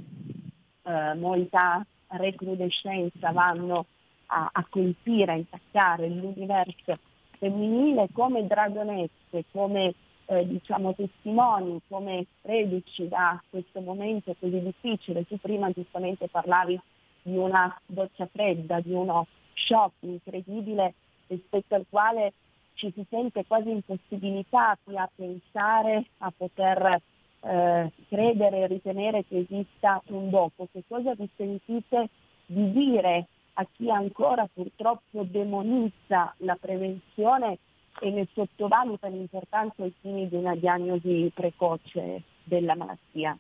eh, 0.82 1.14
molta 1.14 1.84
recrudescenza 2.08 3.30
vanno 3.32 3.86
a, 4.26 4.50
a, 4.52 4.66
colpire, 4.68 5.32
a 5.32 5.36
intaccare 5.36 6.08
l'universo 6.08 6.98
femminile 7.38 8.08
come 8.12 8.46
dragonesse, 8.46 9.44
come 9.50 9.94
eh, 10.26 10.46
diciamo, 10.46 10.94
testimoni, 10.94 11.80
come 11.88 12.26
reduci 12.42 13.08
da 13.08 13.42
questo 13.50 13.80
momento 13.80 14.34
così 14.38 14.60
difficile. 14.60 15.26
Tu 15.26 15.38
prima 15.38 15.70
giustamente 15.70 16.28
parlavi 16.28 16.80
di 17.22 17.36
una 17.36 17.74
doccia 17.86 18.26
fredda, 18.26 18.80
di 18.80 18.92
uno 18.92 19.26
shock 19.54 19.94
incredibile 20.00 20.94
rispetto 21.26 21.74
al 21.74 21.86
quale 21.88 22.32
ci 22.74 22.92
si 22.94 23.04
sente 23.08 23.44
quasi 23.46 23.70
impossibilitati 23.70 24.96
a 24.96 25.08
pensare, 25.14 26.06
a 26.18 26.32
poter 26.36 27.00
eh, 27.40 27.92
credere 28.08 28.60
e 28.60 28.66
ritenere 28.66 29.24
che 29.26 29.38
esista 29.38 30.02
un 30.08 30.30
dopo, 30.30 30.68
che 30.72 30.82
cosa 30.86 31.14
vi 31.14 31.28
sentite 31.36 32.08
di 32.46 32.70
dire 32.72 33.26
a 33.54 33.66
chi 33.72 33.90
ancora 33.90 34.48
purtroppo 34.52 35.22
demonizza 35.22 36.34
la 36.38 36.56
prevenzione 36.60 37.58
e 38.00 38.10
ne 38.10 38.26
sottovaluta 38.32 39.06
l'importanza 39.06 39.82
ai 39.82 39.94
fini 40.00 40.28
di 40.28 40.34
una 40.34 40.56
diagnosi 40.56 41.30
precoce 41.32 42.22
della 42.42 42.74
malattia? 42.74 43.36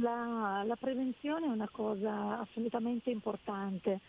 La, 0.00 0.62
la, 0.64 0.76
prevenzione 0.76 1.46
è 1.46 1.48
una 1.48 1.68
cosa 1.70 2.40
assolutamente 2.40 3.10
importante. 3.10 4.00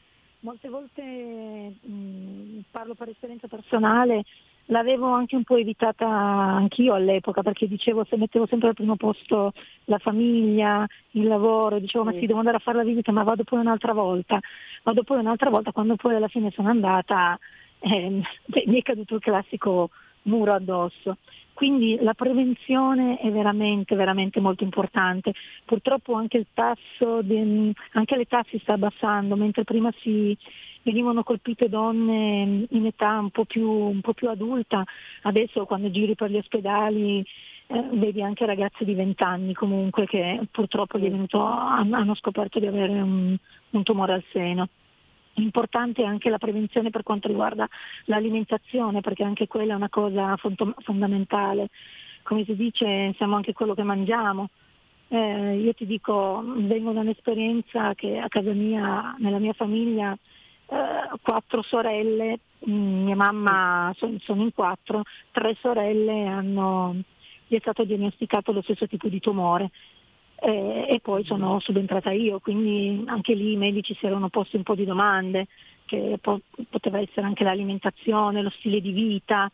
Molte 0.44 0.68
volte, 0.68 1.02
mh, 1.02 2.66
parlo 2.70 2.96
per 2.96 3.08
esperienza 3.08 3.48
personale, 3.48 4.26
l'avevo 4.66 5.08
anche 5.08 5.38
un 5.38 5.46
po' 5.46 5.56
evitata 5.56 6.06
anch'io 6.06 6.94
all'epoca 6.94 7.42
perché 7.42 7.66
dicevo 7.66 8.04
se 8.04 8.18
mettevo 8.18 8.46
sempre 8.46 8.68
al 8.68 8.74
primo 8.74 8.98
posto 8.98 9.54
la 9.86 10.00
famiglia, 10.00 10.86
il 11.12 11.28
lavoro, 11.28 11.80
dicevo 11.80 12.04
ma 12.04 12.12
sì 12.12 12.26
devo 12.26 12.40
andare 12.40 12.58
a 12.58 12.60
fare 12.60 12.76
la 12.76 12.84
visita 12.84 13.14
ma 13.14 13.24
vado 13.24 13.46
poi 13.46 13.60
un'altra 13.60 13.94
volta, 13.94 14.38
vado 14.84 15.04
poi 15.04 15.20
un'altra 15.20 15.50
volta 15.50 15.72
quando 15.72 15.96
poi 15.96 16.16
alla 16.16 16.28
fine 16.28 16.52
sono 16.52 16.68
andata 16.68 17.40
eh, 17.80 18.10
mi 18.68 18.80
è 18.80 18.82
caduto 18.82 19.16
il 19.16 19.22
classico 19.22 19.92
muro 20.24 20.54
addosso. 20.54 21.18
Quindi 21.54 21.98
la 22.02 22.14
prevenzione 22.14 23.20
è 23.20 23.30
veramente, 23.32 23.96
veramente 23.96 24.40
molto 24.40 24.64
importante. 24.64 25.34
Purtroppo 25.66 26.14
anche 26.14 26.38
il 26.38 26.48
tasso, 26.54 27.22
di, 27.22 27.72
anche 27.92 28.18
l'età 28.18 28.44
si 28.50 28.58
sta 28.60 28.74
abbassando, 28.74 29.36
mentre 29.36 29.64
prima 29.64 29.92
si, 30.00 30.36
venivano 30.84 31.24
colpite 31.24 31.70
donne 31.70 32.66
in 32.70 32.86
età 32.86 33.18
un 33.20 33.30
po' 33.32 33.46
più, 33.46 33.70
un 33.70 34.02
po 34.02 34.14
più 34.14 34.30
adulta, 34.30 34.84
adesso 35.24 35.66
quando 35.66 35.90
giri 35.90 36.14
per 36.16 36.30
gli 36.30 36.38
ospedali 36.38 37.26
eh, 37.68 37.82
vedi 37.94 38.22
anche 38.22 38.46
ragazze 38.46 38.86
di 38.86 38.94
20 38.94 39.24
anni 39.24 39.54
comunque 39.54 40.06
che 40.06 40.42
purtroppo 40.52 41.00
venuto, 41.00 41.42
hanno 41.42 42.16
scoperto 42.16 42.60
di 42.60 42.68
avere 42.68 43.02
un, 43.02 43.36
un 43.72 43.84
tumore 43.84 44.14
al 44.14 44.24
seno. 44.32 44.68
Importante 45.36 46.04
anche 46.04 46.30
la 46.30 46.38
prevenzione 46.38 46.92
per 46.92 47.04
quanto 47.04 47.28
riguarda 47.28 47.68
l'alimentazione, 48.06 49.02
perché 49.02 49.24
anche 49.24 49.48
quella 49.48 49.74
è 49.74 49.76
una 49.76 49.90
cosa 49.90 50.36
fondamentale. 50.38 51.70
Come 52.22 52.44
si 52.46 52.56
dice, 52.56 53.14
siamo 53.18 53.36
anche 53.36 53.54
quello 53.54 53.74
che 53.74 53.84
mangiamo. 53.84 54.50
Eh, 55.08 55.58
io 55.58 55.74
ti 55.74 55.86
dico, 55.86 56.44
vengo 56.44 56.92
da 56.92 57.02
un'esperienza 57.02 57.94
che 57.96 58.18
a 58.18 58.28
casa 58.30 58.52
mia, 58.54 59.12
nella 59.18 59.40
mia 59.40 59.54
famiglia, 59.54 60.18
eh, 60.68 61.18
quattro 61.22 61.62
sorelle, 61.62 62.40
mm, 62.68 63.04
mia 63.04 63.16
mamma 63.16 63.94
sono, 63.98 64.42
in 64.42 64.54
quattro, 64.54 65.04
tre 65.32 65.56
sorelle 65.60 66.26
hanno, 66.26 66.96
gli 67.48 67.56
è 67.56 67.60
stato 67.60 67.84
diagnosticato 67.84 68.52
lo 68.52 68.62
stesso 68.62 68.88
tipo 68.88 69.08
di 69.08 69.20
tumore. 69.20 69.72
Eh, 70.36 70.88
e 70.90 71.00
poi 71.00 71.24
sono 71.24 71.60
subentrata 71.60 72.12
io, 72.12 72.40
quindi 72.40 73.04
anche 73.08 73.34
lì 73.34 73.54
i 73.54 73.58
medici 73.58 73.96
si 73.96 74.06
erano 74.06 74.30
posti 74.30 74.58
un 74.58 74.64
po' 74.64 74.76
di 74.76 74.84
domande, 74.84 75.48
che 75.86 76.18
po- 76.20 76.42
poteva 76.70 77.00
essere 77.00 77.26
anche 77.26 77.46
l'alimentazione, 77.46 78.42
lo 78.42 78.50
stile 78.50 78.82
di 78.82 78.92
vita, 78.92 79.50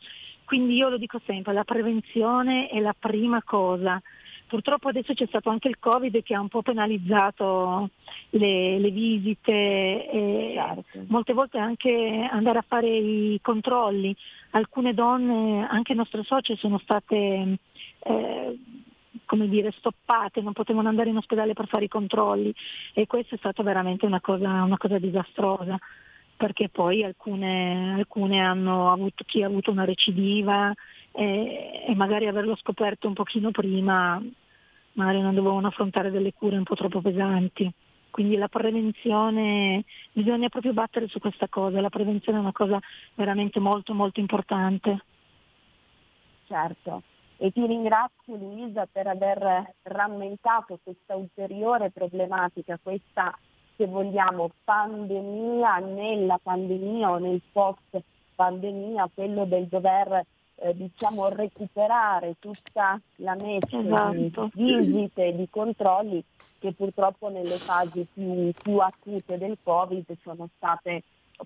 quindi 0.46 0.76
io 0.76 0.90
lo 0.90 0.98
dico 0.98 1.22
sempre, 1.26 1.54
la 1.54 1.64
prevenzione 1.64 2.70
è 2.70 2.80
la 2.80 2.96
prima 2.98 3.44
cosa, 3.44 4.02
Purtroppo 4.50 4.88
adesso 4.88 5.14
c'è 5.14 5.28
stato 5.28 5.52
anche 5.52 5.68
il 5.68 5.78
Covid 5.78 6.24
che 6.24 6.34
ha 6.34 6.42
un 6.42 6.48
po' 6.48 6.64
penalizzato 6.64 7.92
le, 8.32 8.80
le 8.80 8.90
visite 8.90 9.52
e 9.52 10.54
certo. 10.56 11.06
molte 11.10 11.34
volte 11.34 11.60
anche 11.60 12.28
andare 12.32 12.58
a 12.58 12.66
fare 12.68 12.90
i 12.90 13.40
controlli. 13.44 14.14
Alcune 14.52 14.96
donne, 14.96 15.68
anche 15.70 15.94
nostre 15.94 16.24
socie, 16.24 16.56
sono 16.56 16.80
state 16.80 17.60
eh, 18.00 18.58
come 19.26 19.48
dire, 19.48 19.72
stoppate, 19.78 20.42
non 20.42 20.54
potevano 20.54 20.88
andare 20.90 21.10
in 21.10 21.18
ospedale 21.18 21.54
per 21.54 21.68
fare 21.68 21.86
i 21.86 21.90
controlli 21.90 22.54
e 22.94 23.08
questo 23.08 23.36
è 23.36 23.38
stato 23.38 23.64
veramente 23.64 24.06
una 24.06 24.22
cosa, 24.22 24.64
una 24.64 24.78
cosa 24.78 24.98
disastrosa 25.00 25.78
perché 26.36 26.70
poi 26.70 27.04
alcune, 27.04 27.96
alcune, 27.96 28.40
hanno 28.40 28.92
avuto, 28.92 29.26
chi 29.26 29.44
ha 29.44 29.48
avuto 29.48 29.72
una 29.72 29.84
recidiva 29.84 30.74
e, 31.12 31.84
e 31.86 31.96
magari 31.96 32.28
averlo 32.28 32.56
scoperto 32.56 33.08
un 33.08 33.14
pochino 33.14 33.52
prima 33.52 34.22
magari 34.94 35.22
non 35.22 35.36
dovevano 35.36 35.68
affrontare 35.68 36.12
delle 36.12 36.34
cure 36.34 36.58
un 36.58 36.64
po' 36.64 36.76
troppo 36.76 37.02
pesanti. 37.02 37.72
Quindi 38.10 38.36
la 38.38 38.48
prevenzione, 38.48 39.84
bisogna 40.12 40.50
proprio 40.50 40.74
battere 40.74 41.08
su 41.08 41.20
questa 41.20 41.48
cosa, 41.48 41.80
la 41.80 41.90
prevenzione 41.90 42.38
è 42.38 42.42
una 42.42 42.52
cosa 42.52 42.80
veramente 43.16 43.60
molto 43.60 43.94
molto 43.94 44.20
importante. 44.20 45.04
Certo, 46.48 47.04
e 47.42 47.52
ti 47.52 47.66
ringrazio 47.66 48.36
Luisa 48.36 48.86
per 48.92 49.08
aver 49.08 49.74
rammentato 49.84 50.78
questa 50.84 51.16
ulteriore 51.16 51.90
problematica, 51.90 52.78
questa 52.84 53.34
se 53.78 53.86
vogliamo 53.88 54.52
pandemia 54.66 55.78
nella 55.78 56.38
pandemia 56.38 57.12
o 57.12 57.18
nel 57.18 57.42
post 57.54 58.04
pandemia, 58.36 59.10
quello 59.14 59.46
del 59.46 59.68
dover 59.68 60.26
eh, 60.56 60.76
diciamo 60.76 61.30
recuperare 61.30 62.36
tutta 62.40 63.00
la 63.18 63.36
messa 63.36 63.80
esatto. 63.80 64.50
di 64.54 64.76
visite 64.76 65.28
e 65.28 65.36
di 65.38 65.48
controlli 65.50 66.22
che 66.60 66.74
purtroppo 66.74 67.30
nelle 67.30 67.56
fasi 67.56 68.06
più, 68.14 68.52
più 68.62 68.80
acute 68.80 69.38
del 69.38 69.58
Covid 69.64 70.06
sono 70.22 70.50
state 70.58 71.04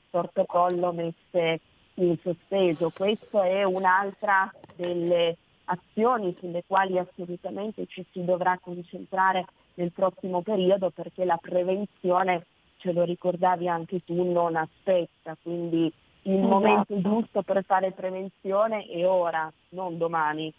sotto 0.10 0.44
collo 0.46 0.92
messe 0.92 1.60
in 1.96 2.18
sospeso. 2.24 2.90
Questa 2.90 3.46
è 3.46 3.64
un'altra 3.64 4.52
delle 4.76 5.38
azioni 5.66 6.36
sulle 6.40 6.64
quali 6.66 6.98
assolutamente 6.98 7.86
ci 7.88 8.06
si 8.12 8.24
dovrà 8.24 8.58
concentrare 8.62 9.46
nel 9.76 9.92
prossimo 9.92 10.42
periodo 10.42 10.90
perché 10.90 11.26
la 11.26 11.38
prevenzione, 11.38 12.46
ce 12.78 12.92
lo 12.92 13.04
ricordavi 13.04 13.68
anche 13.68 14.00
tu, 14.00 14.32
non 14.32 14.56
aspetta, 14.56 15.38
quindi 15.42 15.92
il 16.24 16.34
esatto. 16.34 16.48
momento 16.48 17.02
giusto 17.02 17.42
per 17.42 17.64
fare 17.66 17.92
prevenzione 17.92 18.86
è 18.86 19.08
ora, 19.08 19.52
non 19.70 19.98
domani. 19.98 20.54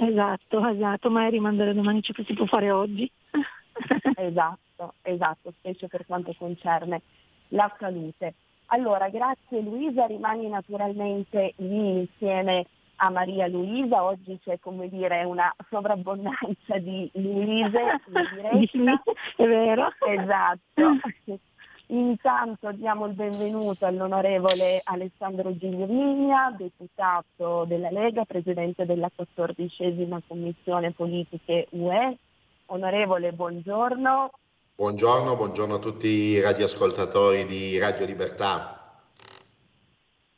Esatto, 0.00 0.66
esatto, 0.68 1.10
ma 1.10 1.28
rimandare 1.28 1.74
domani 1.74 2.02
ciò 2.02 2.12
che 2.12 2.24
si 2.24 2.34
può 2.34 2.46
fare 2.46 2.70
oggi. 2.70 3.10
esatto, 4.16 4.94
esatto, 5.02 5.52
specie 5.58 5.88
per 5.88 6.06
quanto 6.06 6.34
concerne 6.38 7.02
la 7.48 7.74
salute. 7.78 8.34
Allora, 8.66 9.08
grazie 9.08 9.60
Luisa, 9.60 10.06
rimani 10.06 10.48
naturalmente 10.48 11.54
lì 11.56 12.00
insieme 12.00 12.66
a 13.00 13.10
Maria 13.10 13.46
Luisa, 13.46 14.02
oggi 14.02 14.38
c'è 14.42 14.58
come 14.60 14.88
dire 14.88 15.22
una 15.24 15.54
sovrabbondanza 15.68 16.78
di 16.78 17.10
Luise 17.14 18.00
in 18.72 19.00
È 19.36 19.44
vero. 19.44 19.92
Esatto. 20.06 21.38
Intanto 21.90 22.70
diamo 22.72 23.06
il 23.06 23.14
benvenuto 23.14 23.86
all'onorevole 23.86 24.80
Alessandro 24.84 25.56
Giglio 25.56 25.86
Migna, 25.86 26.54
deputato 26.56 27.64
della 27.64 27.90
Lega, 27.90 28.24
presidente 28.26 28.84
della 28.84 29.10
quattordicesima 29.14 30.20
Commissione 30.26 30.92
Politiche 30.92 31.66
UE. 31.70 32.16
Onorevole, 32.66 33.32
buongiorno. 33.32 34.30
Buongiorno, 34.74 35.36
buongiorno 35.36 35.74
a 35.74 35.78
tutti 35.78 36.06
i 36.08 36.40
radioascoltatori 36.40 37.46
di 37.46 37.78
Radio 37.78 38.04
Libertà. 38.04 38.87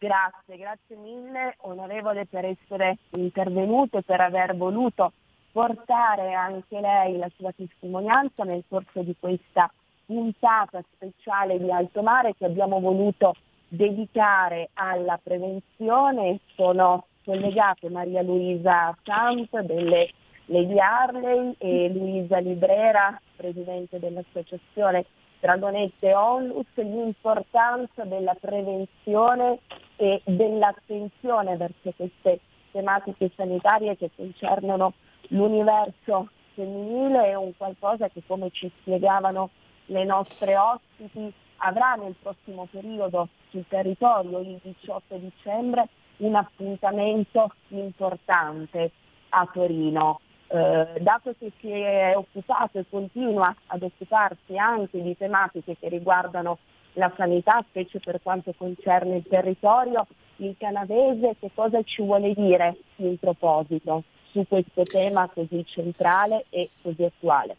Grazie, 0.03 0.57
grazie 0.57 0.97
mille 0.97 1.57
onorevole 1.59 2.25
per 2.25 2.47
essere 2.47 2.97
intervenuto 3.19 3.99
e 3.99 4.03
per 4.03 4.19
aver 4.23 4.57
voluto 4.57 5.13
portare 5.53 6.33
anche 6.33 6.81
lei 6.81 7.19
la 7.19 7.31
sua 7.37 7.53
testimonianza 7.53 8.45
nel 8.45 8.65
corso 8.67 9.03
di 9.03 9.15
questa 9.21 9.71
puntata 10.07 10.83
speciale 10.95 11.59
di 11.59 11.71
Alto 11.71 12.01
Mare 12.01 12.35
che 12.35 12.47
abbiamo 12.47 12.81
voluto 12.81 13.35
dedicare 13.69 14.71
alla 14.73 15.21
prevenzione. 15.23 16.39
Sono 16.55 17.05
collegate 17.23 17.91
Maria 17.91 18.23
Luisa 18.23 18.97
Sant 19.05 19.61
delle 19.61 20.09
Lady 20.47 20.79
Harley 20.79 21.55
e 21.59 21.91
Luisa 21.91 22.39
Librera, 22.39 23.21
presidente 23.37 23.99
dell'associazione 23.99 25.05
Dragonette 25.41 26.15
Onlus, 26.15 26.67
l'importanza 26.75 28.05
della 28.05 28.37
prevenzione 28.39 29.61
e 29.97 30.21
dell'attenzione 30.25 31.57
verso 31.57 31.93
queste 31.97 32.41
tematiche 32.71 33.31
sanitarie 33.35 33.97
che 33.97 34.11
concernono 34.15 34.93
l'universo 35.29 36.29
femminile 36.55 37.27
è 37.27 37.35
un 37.35 37.57
qualcosa 37.57 38.09
che 38.09 38.23
come 38.27 38.51
ci 38.51 38.71
spiegavano 38.81 39.51
le 39.87 40.05
nostre 40.05 40.57
ospiti 40.57 41.33
avrà 41.57 41.95
nel 41.95 42.15
prossimo 42.21 42.69
periodo 42.71 43.29
sul 43.51 43.65
territorio 43.69 44.41
il 44.41 44.61
18 44.63 45.17
dicembre 45.17 45.89
un 46.19 46.35
appuntamento 46.35 47.53
importante 47.69 48.91
a 49.31 49.49
Torino. 49.53 50.21
Eh, 50.53 51.01
dato 51.01 51.35
che 51.39 51.53
si 51.61 51.71
è 51.71 52.13
occupato 52.17 52.79
e 52.79 52.85
continua 52.91 53.55
ad 53.67 53.83
occuparsi 53.83 54.57
anche 54.57 55.01
di 55.01 55.17
tematiche 55.17 55.77
che 55.79 55.89
riguardano 55.89 56.59
la 56.95 57.13
sanità, 57.17 57.65
specie 57.69 58.01
per 58.01 58.21
quanto 58.23 58.53
concerne 58.57 59.17
il 59.17 59.27
territorio, 59.29 60.07
il 60.37 60.57
canadese 60.59 61.37
che 61.39 61.51
cosa 61.55 61.81
ci 61.83 62.03
vuole 62.03 62.35
dire 62.35 62.77
in 62.97 63.17
proposito? 63.19 64.03
su 64.33 64.45
questo 64.49 64.83
tema 64.83 65.29
così 65.33 65.65
centrale 65.67 66.45
e 66.51 66.69
così 66.83 67.05
attuale. 67.05 67.57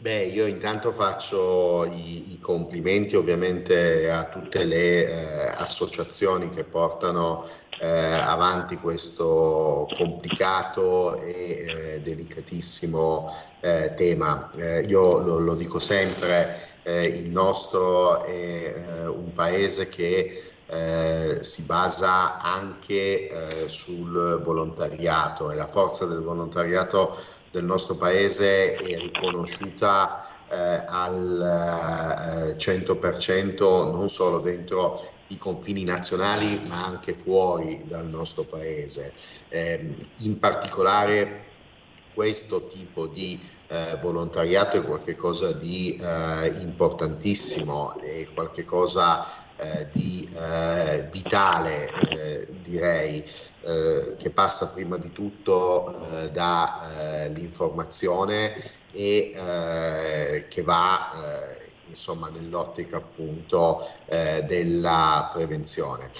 Beh, 0.00 0.26
io 0.26 0.46
intanto 0.46 0.92
faccio 0.92 1.84
i, 1.84 2.32
i 2.32 2.38
complimenti 2.38 3.16
ovviamente 3.16 4.08
a 4.08 4.26
tutte 4.26 4.64
le 4.64 4.76
eh, 4.76 5.48
associazioni 5.56 6.50
che 6.50 6.62
portano 6.62 7.44
eh, 7.80 7.86
avanti 7.88 8.76
questo 8.76 9.88
complicato 9.96 11.20
e 11.20 11.64
eh, 11.66 12.00
delicatissimo 12.02 13.34
eh, 13.60 13.94
tema. 13.94 14.50
Eh, 14.56 14.82
io 14.82 15.18
lo, 15.18 15.38
lo, 15.38 15.54
dico 15.54 15.78
sempre, 15.78 16.56
eh, 16.82 17.04
il 17.04 17.30
nostro 17.30 18.22
è 18.22 19.06
un 19.06 19.32
paese 19.32 19.88
che 19.88 20.42
eh, 20.66 21.38
si 21.40 21.62
basa 21.62 22.38
anche 22.38 23.28
eh, 23.28 23.68
sul 23.68 24.40
volontariato 24.42 25.50
e 25.50 25.54
la 25.54 25.66
forza 25.66 26.04
del 26.04 26.20
volontariato 26.20 27.16
del 27.50 27.64
nostro 27.64 27.96
paese 27.96 28.74
è 28.74 28.98
riconosciuta 28.98 30.26
eh, 30.50 30.84
al 30.86 32.54
100% 32.56 33.56
eh, 33.56 33.90
non 33.90 34.08
solo 34.08 34.40
dentro 34.40 35.00
i 35.28 35.38
confini 35.38 35.84
nazionali 35.84 36.60
ma 36.68 36.86
anche 36.86 37.14
fuori 37.14 37.82
dal 37.86 38.06
nostro 38.06 38.44
paese. 38.44 39.12
Ehm, 39.48 39.96
in 40.18 40.38
particolare 40.38 41.46
questo 42.14 42.66
tipo 42.66 43.06
di 43.06 43.40
eh, 43.68 43.96
volontariato 44.00 44.78
è 44.78 44.82
qualcosa 44.82 45.52
di 45.52 45.96
eh, 46.00 46.48
importantissimo, 46.62 47.92
è 48.00 48.26
qualcosa 48.32 49.46
eh, 49.60 49.88
di 49.92 50.28
eh, 50.32 51.08
vitale, 51.10 51.90
eh, 52.10 52.46
direi, 52.60 53.24
eh, 53.62 54.14
che 54.16 54.30
passa 54.30 54.70
prima 54.70 54.96
di 54.98 55.10
tutto 55.10 56.06
dall'informazione 56.32 58.54
e 58.90 60.46
che 60.48 60.62
va 60.62 61.10
insomma 61.88 62.28
nell'ottica 62.28 62.98
appunto 62.98 63.82
della 64.06 65.28
prevenzione. 65.32 66.10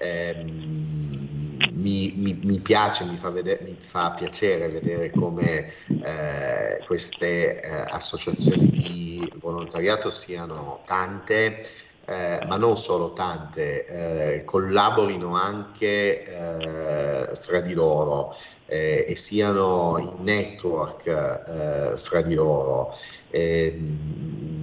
Ehm, 0.00 1.28
mi, 1.72 2.12
mi, 2.16 2.40
mi, 2.42 2.60
piace, 2.60 3.04
mi 3.04 3.16
fa, 3.16 3.30
vedere, 3.30 3.62
mi 3.64 3.76
fa, 3.80 4.12
piacere 4.12 4.68
vedere 4.68 5.10
come 5.10 5.72
eh, 6.02 6.82
queste 6.86 7.60
eh, 7.60 7.84
associazioni 7.88 8.68
di 8.68 9.32
volontariato 9.40 10.10
siano 10.10 10.82
tante, 10.84 11.60
eh, 12.06 12.38
ma 12.46 12.56
non 12.56 12.76
solo 12.76 13.12
tante, 13.12 13.84
eh, 13.86 14.44
collaborino 14.44 15.34
anche 15.34 16.22
eh, 16.22 17.34
fra 17.34 17.60
di 17.60 17.74
loro 17.74 18.34
eh, 18.66 19.04
e 19.06 19.16
siano 19.16 19.98
in 19.98 20.24
network 20.24 21.06
eh, 21.06 21.96
fra 21.96 22.22
di 22.22 22.34
loro. 22.34 22.92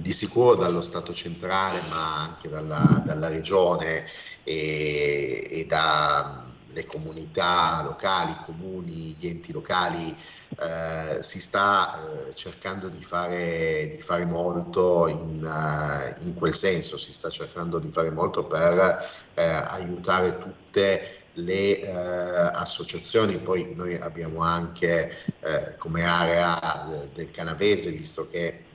Di 0.06 0.12
sicuro 0.12 0.54
dallo 0.54 0.82
Stato 0.82 1.12
centrale, 1.12 1.80
ma 1.88 2.22
anche 2.22 2.48
dalla, 2.48 3.02
dalla 3.04 3.26
regione 3.26 4.04
e, 4.44 5.44
e 5.50 5.66
da 5.66 6.44
le 6.68 6.84
comunità 6.84 7.82
locali, 7.82 8.30
i 8.30 8.44
comuni, 8.44 9.16
gli 9.18 9.26
enti 9.26 9.50
locali, 9.50 10.16
eh, 10.60 11.18
si 11.22 11.40
sta 11.40 12.28
eh, 12.28 12.34
cercando 12.36 12.86
di 12.88 13.02
fare, 13.02 13.88
di 13.96 14.00
fare 14.00 14.24
molto 14.26 15.08
in, 15.08 15.42
uh, 15.42 16.24
in, 16.24 16.34
quel 16.34 16.54
senso, 16.54 16.96
si 16.96 17.10
sta 17.10 17.28
cercando 17.28 17.80
di 17.80 17.90
fare 17.90 18.12
molto 18.12 18.44
per 18.44 19.04
eh, 19.34 19.42
aiutare 19.42 20.38
tutte 20.38 21.24
le 21.32 21.80
eh, 21.80 21.90
associazioni, 21.90 23.38
poi 23.38 23.74
noi 23.74 23.96
abbiamo 23.96 24.42
anche 24.42 25.16
eh, 25.40 25.74
come 25.78 26.04
area 26.04 27.08
del 27.12 27.32
Canavese, 27.32 27.90
visto 27.90 28.28
che 28.30 28.65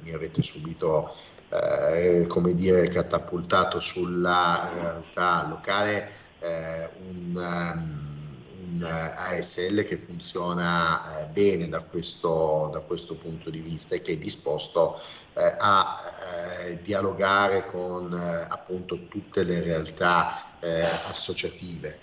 mi 0.00 0.12
avete 0.12 0.42
subito 0.42 1.14
come 2.28 2.54
dire, 2.54 2.86
catapultato 2.86 3.80
sulla 3.80 4.70
realtà 4.72 5.48
locale, 5.48 6.08
eh, 6.40 6.88
un, 7.08 7.34
um, 7.34 8.10
un, 8.62 8.82
ASL 8.82 9.84
che 9.84 9.96
funziona 9.96 11.20
eh, 11.20 11.26
bene 11.26 11.68
da 11.68 11.82
questo, 11.82 12.70
da 12.72 12.80
questo, 12.80 13.16
punto 13.16 13.50
di 13.50 13.60
vista 13.60 13.94
e 13.94 14.02
che 14.02 14.12
è 14.12 14.16
disposto 14.16 14.98
eh, 15.34 15.54
a 15.58 16.00
eh, 16.64 16.80
dialogare 16.80 17.66
con 17.66 18.12
eh, 18.12 18.46
appunto 18.48 19.06
tutte 19.08 19.42
le 19.42 19.60
realtà 19.60 20.56
eh, 20.60 20.80
associative. 20.80 21.98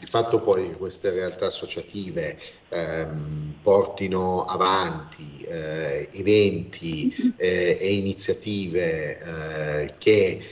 Il 0.00 0.08
fatto 0.08 0.40
poi 0.40 0.70
che 0.70 0.76
queste 0.76 1.10
realtà 1.10 1.46
associative 1.46 2.38
ehm, 2.70 3.58
portino 3.62 4.42
avanti 4.44 5.42
eh, 5.42 6.08
eventi 6.12 7.34
eh, 7.36 7.76
e 7.78 7.94
iniziative 7.94 9.18
eh, 9.18 9.94
che 9.98 10.44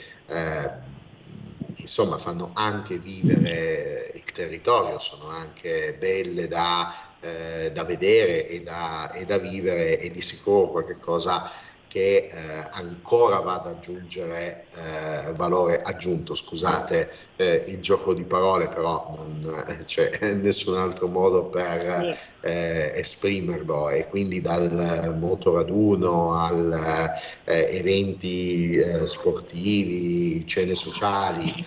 insomma 1.77 2.19
fanno 2.19 2.51
anche 2.53 2.99
vivere 2.99 4.11
il 4.13 4.31
territorio, 4.31 4.99
sono 4.99 5.29
anche 5.29 5.97
belle 5.99 6.47
da, 6.47 7.17
eh, 7.21 7.71
da 7.73 7.85
vedere 7.85 8.47
e 8.47 8.61
da, 8.61 9.11
e 9.13 9.25
da, 9.25 9.39
vivere 9.39 9.99
e 9.99 10.09
di 10.11 10.21
sicuro 10.21 10.71
qualcosa 10.71 11.51
che 11.89 12.29
eh, 12.31 12.69
ancora 12.73 13.41
va 13.41 13.55
ad 13.55 13.67
aggiungere 13.67 14.69
eh, 14.75 15.33
valore 15.33 15.81
aggiunto, 15.81 16.35
scusate 16.35 17.11
eh, 17.37 17.65
il 17.69 17.81
gioco 17.81 18.13
di 18.13 18.27
parole, 18.27 18.69
però 18.69 19.15
non 19.17 19.65
eh, 19.67 19.85
c'è 19.87 20.19
nessun 20.37 20.77
altro 20.77 21.09
modo 21.09 21.49
per 21.49 22.17
eh, 22.43 22.93
esprimerlo. 22.95 23.89
E 23.89 24.07
quindi 24.07 24.43
dal 24.43 25.17
motoraduno 25.19 26.35
al 26.35 27.11
eh, 27.45 27.79
eventi 27.79 28.79
sportivi, 29.07 30.45
cene 30.47 30.75
sociali, 30.75 31.65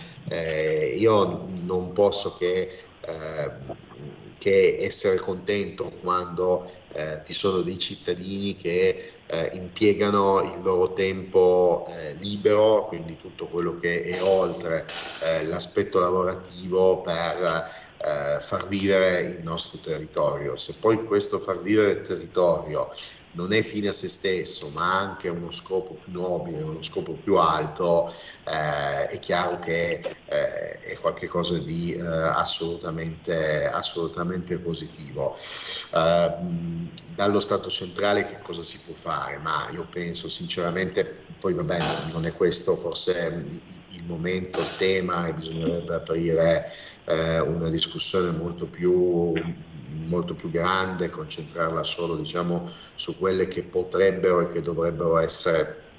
io 0.97 1.49
non 1.49 1.91
posso 1.93 2.35
che 2.35 2.89
che 4.41 4.77
essere 4.79 5.17
contento 5.17 5.91
quando 5.99 6.87
eh, 6.93 7.21
ci 7.23 7.31
sono 7.31 7.61
dei 7.61 7.77
cittadini 7.77 8.55
che 8.55 9.20
eh, 9.31 9.51
impiegano 9.53 10.41
il 10.41 10.61
loro 10.61 10.91
tempo 10.91 11.85
eh, 11.87 12.13
libero, 12.15 12.85
quindi 12.87 13.15
tutto 13.15 13.47
quello 13.47 13.77
che 13.77 14.03
è 14.03 14.21
oltre 14.21 14.85
eh, 15.23 15.45
l'aspetto 15.45 15.99
lavorativo 15.99 16.99
per 16.99 17.69
eh, 17.97 18.41
far 18.41 18.67
vivere 18.67 19.19
il 19.21 19.43
nostro 19.43 19.79
territorio. 19.79 20.57
Se 20.57 20.75
poi 20.79 21.05
questo 21.05 21.39
far 21.39 21.61
vivere 21.61 21.91
il 21.91 22.01
territorio 22.01 22.89
non 23.33 23.53
è 23.53 23.61
fine 23.61 23.87
a 23.87 23.93
se 23.93 24.09
stesso, 24.09 24.71
ma 24.71 24.99
anche 24.99 25.29
uno 25.29 25.51
scopo 25.51 25.95
più 25.95 26.11
nobile, 26.11 26.61
uno 26.61 26.81
scopo 26.81 27.17
più 27.17 27.37
alto, 27.37 28.13
eh, 28.43 29.07
è 29.07 29.19
chiaro 29.19 29.59
che 29.59 30.01
eh, 30.25 30.79
è 30.79 30.97
qualcosa 30.97 31.57
di 31.59 31.93
eh, 31.93 32.01
assolutamente, 32.01 33.67
assolutamente, 33.67 34.59
positivo. 34.59 35.35
Eh, 35.93 36.35
dallo 37.15 37.39
Stato 37.39 37.69
centrale 37.69 38.25
che 38.25 38.39
cosa 38.41 38.63
si 38.63 38.81
può 38.81 38.93
fare? 38.93 39.37
Ma 39.37 39.69
io 39.71 39.87
penso 39.87 40.27
sinceramente, 40.27 41.25
poi 41.39 41.53
va 41.53 41.63
bene, 41.63 41.85
non 42.11 42.25
è 42.25 42.33
questo 42.33 42.75
forse 42.75 43.45
il 43.87 44.05
momento, 44.05 44.59
il 44.59 44.75
tema 44.77 45.27
e 45.27 45.33
bisognerebbe 45.33 45.95
aprire 45.95 46.69
eh, 47.05 47.39
una 47.39 47.69
discussione 47.69 48.31
molto 48.31 48.67
più 48.67 49.33
molto 49.91 50.35
più 50.35 50.49
grande, 50.49 51.09
concentrarla 51.09 51.83
solo 51.83 52.15
diciamo, 52.15 52.69
su 52.93 53.17
quelle 53.17 53.47
che 53.47 53.63
potrebbero 53.63 54.41
e 54.41 54.47
che 54.47 54.61
dovrebbero 54.61 55.17
essere 55.17 55.89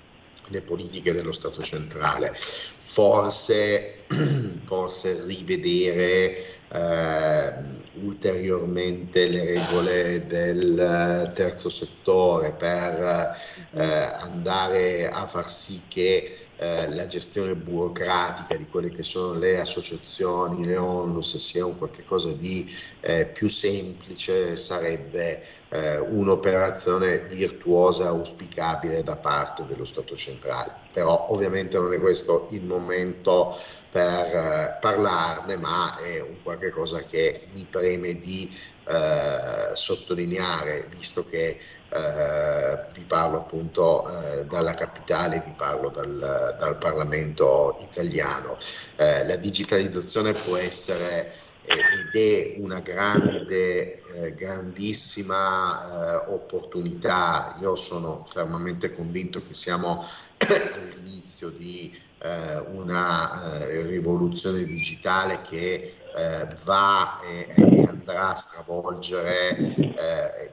le 0.49 0.63
politiche 0.63 1.13
dello 1.13 1.33
Stato 1.33 1.63
centrale. 1.63 2.33
Forse, 2.35 4.05
forse 4.65 5.25
rivedere 5.27 6.37
eh, 6.69 7.53
ulteriormente 7.95 9.29
le 9.29 9.45
regole 9.45 10.27
del 10.27 11.31
terzo 11.35 11.69
settore 11.69 12.53
per 12.53 13.37
eh, 13.73 13.85
andare 13.85 15.09
a 15.09 15.27
far 15.27 15.49
sì 15.49 15.83
che 15.89 16.42
eh, 16.57 16.95
la 16.95 17.07
gestione 17.07 17.57
burocratica 17.57 18.57
di 18.57 18.67
quelle 18.67 18.91
che 18.91 19.03
sono 19.03 19.39
le 19.39 19.59
associazioni, 19.61 20.65
le 20.65 20.77
onlus, 20.77 21.37
sia 21.37 21.67
un 21.67 21.77
qualcosa 21.77 22.31
di 22.33 22.71
eh, 23.01 23.27
più 23.27 23.49
semplice, 23.49 24.57
sarebbe 24.57 25.45
eh, 25.69 25.99
un'operazione 25.99 27.21
virtuosa 27.21 28.09
auspicabile 28.09 29.03
da 29.03 29.17
parte 29.17 29.65
dello 29.67 29.85
Stato 29.85 30.15
centrale. 30.15 30.75
Però 30.93 31.29
ovviamente 31.31 31.79
non 31.79 31.93
è 31.93 31.99
questo 31.99 32.49
il 32.51 32.65
momento 32.65 33.57
per 33.89 34.35
eh, 34.35 34.79
parlarne, 34.81 35.57
ma 35.57 35.99
è 35.99 36.21
un 36.21 36.43
qualche 36.43 36.71
cosa 36.71 37.03
che 37.03 37.49
mi 37.53 37.67
preme 37.69 38.19
di 38.19 38.55
eh, 38.93 39.75
sottolineare, 39.75 40.87
visto 40.91 41.25
che 41.27 41.59
eh, 41.89 42.79
vi 42.95 43.05
parlo 43.05 43.39
appunto 43.39 44.07
eh, 44.07 44.45
dalla 44.45 44.75
capitale, 44.75 45.43
vi 45.45 45.55
parlo 45.57 45.89
dal, 45.89 46.55
dal 46.59 46.79
Parlamento 46.79 47.79
italiano. 47.81 48.57
Eh, 48.97 49.27
la 49.27 49.37
digitalizzazione 49.37 50.33
può 50.33 50.57
essere 50.57 51.41
ed 51.65 52.15
è 52.15 52.55
una 52.59 52.81
grande, 52.81 54.03
eh, 54.15 54.35
grandissima 54.35 56.25
eh, 56.27 56.33
opportunità. 56.33 57.57
Io 57.61 57.75
sono 57.77 58.25
fermamente 58.27 58.93
convinto 58.93 59.43
che 59.43 59.55
siamo 59.55 60.05
all'inizio 60.39 61.49
di 61.51 61.99
eh, 62.19 62.59
una 62.59 63.61
eh, 63.63 63.87
rivoluzione 63.87 64.65
digitale 64.65 65.41
che 65.43 65.97
eh, 66.17 66.49
va 66.65 67.21
e, 67.21 67.49
e, 67.55 67.85
andrà 67.89 68.31
a 68.31 68.35
stravolgere 68.35 69.57
eh, 69.57 70.51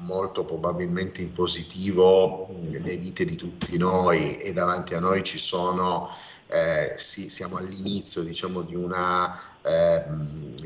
molto 0.00 0.44
probabilmente 0.44 1.20
in 1.22 1.32
positivo 1.32 2.48
le 2.68 2.96
vite 2.96 3.24
di 3.24 3.36
tutti 3.36 3.76
noi 3.76 4.38
e 4.38 4.52
davanti 4.52 4.94
a 4.94 5.00
noi 5.00 5.22
ci 5.22 5.38
sono 5.38 6.08
eh, 6.50 6.94
sì, 6.96 7.30
siamo 7.30 7.58
all'inizio 7.58 8.22
diciamo, 8.22 8.62
di 8.62 8.74
una, 8.74 9.32
eh, 9.62 10.04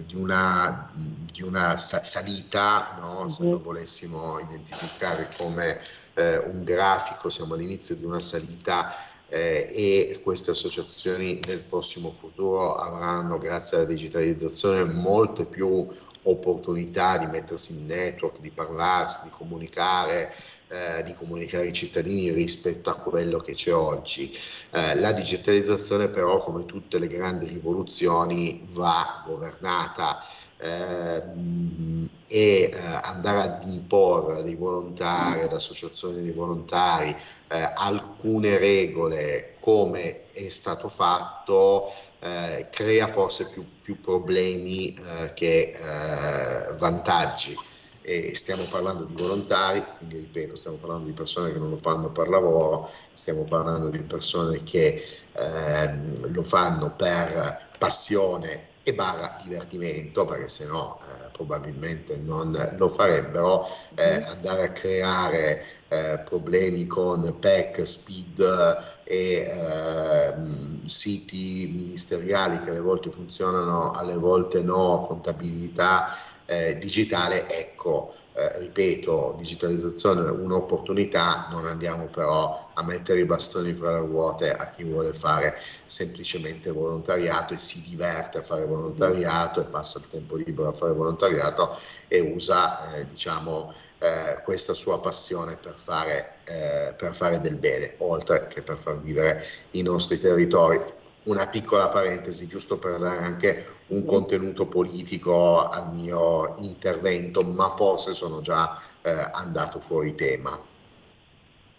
di 0.07 0.17
una, 0.17 0.91
di 0.95 1.43
una 1.43 1.77
salita, 1.77 2.97
no? 3.01 3.29
se 3.29 3.45
lo 3.45 3.61
volessimo 3.61 4.39
identificare 4.39 5.29
come 5.37 5.79
eh, 6.15 6.39
un 6.39 6.65
grafico, 6.65 7.29
siamo 7.29 7.55
all'inizio 7.55 7.97
di 7.97 8.05
una 8.05 8.21
salita 8.21 8.95
eh, 9.29 9.71
e 9.73 10.21
queste 10.23 10.51
associazioni 10.51 11.41
nel 11.47 11.61
prossimo 11.61 12.11
futuro 12.11 12.75
avranno, 12.75 13.39
grazie 13.39 13.79
alla 13.79 13.87
digitalizzazione, 13.87 14.85
molte 14.85 15.45
più 15.45 15.89
opportunità 16.23 17.19
di 17.19 17.27
mettersi 17.27 17.73
in 17.79 17.87
network, 17.87 18.41
di 18.41 18.51
parlarsi, 18.51 19.21
di 19.25 19.31
comunicare, 19.31 20.33
eh, 20.69 21.03
di 21.03 21.13
comunicare 21.13 21.65
ai 21.65 21.73
cittadini 21.73 22.33
rispetto 22.33 22.91
a 22.91 22.95
quello 22.95 23.39
che 23.39 23.53
c'è 23.53 23.75
oggi. 23.75 24.33
Eh, 24.71 24.99
la 25.01 25.13
digitalizzazione 25.13 26.09
però, 26.09 26.39
come 26.39 26.65
tutte 26.65 26.99
le 26.99 27.09
grandi 27.09 27.47
rivoluzioni, 27.47 28.65
va 28.71 29.23
governata 29.27 30.23
eh, 30.65 31.23
e 32.27 32.71
eh, 32.73 32.73
andare 33.03 33.41
ad 33.41 33.63
imporre 33.71 34.43
dei 34.43 34.55
volontari, 34.55 35.43
ad 35.43 35.53
associazioni 35.53 36.23
di 36.23 36.31
volontari, 36.31 37.15
eh, 37.51 37.73
alcune 37.75 38.59
regole 38.59 39.57
come 39.61 40.31
è 40.33 40.49
stato 40.49 40.89
fatto 40.89 41.93
eh, 42.21 42.69
crea 42.71 43.07
forse 43.07 43.49
più, 43.49 43.65
più 43.83 44.01
problemi 44.01 44.95
eh, 44.95 45.33
che 45.35 45.75
eh, 45.77 46.73
vantaggi. 46.75 47.57
E 48.07 48.35
stiamo 48.35 48.65
parlando 48.71 49.05
di 49.05 49.15
volontari, 49.17 49.83
quindi 49.97 50.17
ripeto, 50.17 50.57
stiamo 50.57 50.77
parlando 50.77 51.07
di 51.07 51.13
persone 51.13 51.53
che 51.53 51.59
non 51.59 51.71
lo 51.71 51.79
fanno 51.81 52.11
per 52.11 52.29
lavoro, 52.29 52.91
stiamo 53.15 53.45
parlando 53.45 53.89
di 53.89 54.03
persone 54.03 54.63
che 54.63 55.03
ehm, 55.33 56.31
lo 56.31 56.43
fanno 56.43 56.95
per 56.95 57.71
passione 57.79 58.73
e 58.85 58.93
barra 58.93 59.39
divertimento, 59.43 60.27
perché 60.27 60.49
se 60.49 60.67
no 60.67 61.01
eh, 61.01 61.31
probabilmente 61.33 62.19
non 62.19 62.53
lo 62.77 62.89
farebbero, 62.89 63.67
eh, 63.95 64.19
mm-hmm. 64.19 64.29
andare 64.29 64.63
a 64.63 64.73
creare 64.73 65.65
eh, 65.89 66.21
problemi 66.23 66.87
con 66.87 67.39
PEC, 67.39 67.83
SPID 67.83 69.03
e 69.05 69.47
ehm, 69.49 70.85
siti 70.85 71.71
ministeriali 71.75 72.61
che 72.61 72.71
alle 72.71 72.81
volte 72.81 73.11
funzionano, 73.11 73.91
alle 73.93 74.17
volte 74.17 74.63
no, 74.63 75.01
contabilità 75.01 76.15
eh, 76.45 76.77
digitale, 76.79 77.49
ecco, 77.49 78.15
eh, 78.37 78.59
ripeto, 78.59 79.35
digitalizzazione 79.39 80.27
è 80.27 80.31
un'opportunità, 80.31 81.47
non 81.51 81.67
andiamo 81.67 82.07
però 82.07 82.71
a 82.75 82.83
mettere 82.83 83.21
i 83.21 83.25
bastoni 83.25 83.73
fra 83.73 83.93
le 83.93 84.07
ruote 84.07 84.53
a 84.53 84.71
chi 84.71 84.83
vuole 84.83 85.13
fare 85.13 85.57
semplicemente 85.85 86.73
volontariato 86.73 87.55
e 87.55 87.59
si 87.59 87.81
diverte 87.89 88.39
a 88.39 88.43
fare 88.43 88.65
volontariato 88.65 89.61
e 89.61 89.65
passa 89.65 89.99
il 89.99 90.09
tempo 90.09 90.35
libero 90.35 90.69
a 90.69 90.73
fare 90.73 90.93
volontariato 90.93 91.79
e 92.09 92.21
usa 92.21 92.95
eh, 92.95 93.07
diciamo, 93.07 93.73
eh, 93.99 94.41
questa 94.43 94.73
sua 94.73 95.01
passione 95.01 95.57
per 95.57 95.75
fare, 95.75 96.39
eh, 96.45 96.93
per 96.97 97.15
fare 97.15 97.41
del 97.41 97.55
bene, 97.55 97.95
oltre 97.99 98.49
che 98.49 98.63
per 98.63 98.79
far 98.79 99.01
vivere 99.01 99.45
i 99.73 99.83
nostri 99.83 100.19
territori 100.19 100.81
una 101.25 101.47
piccola 101.47 101.89
parentesi 101.89 102.47
giusto 102.47 102.79
per 102.79 102.99
dare 102.99 103.19
anche 103.19 103.67
un 103.89 104.05
contenuto 104.05 104.67
politico 104.67 105.69
al 105.69 105.93
mio 105.95 106.55
intervento, 106.59 107.43
ma 107.43 107.69
forse 107.69 108.13
sono 108.13 108.41
già 108.41 108.79
eh, 109.03 109.31
andato 109.33 109.81
fuori 109.81 110.15
tema. 110.15 110.59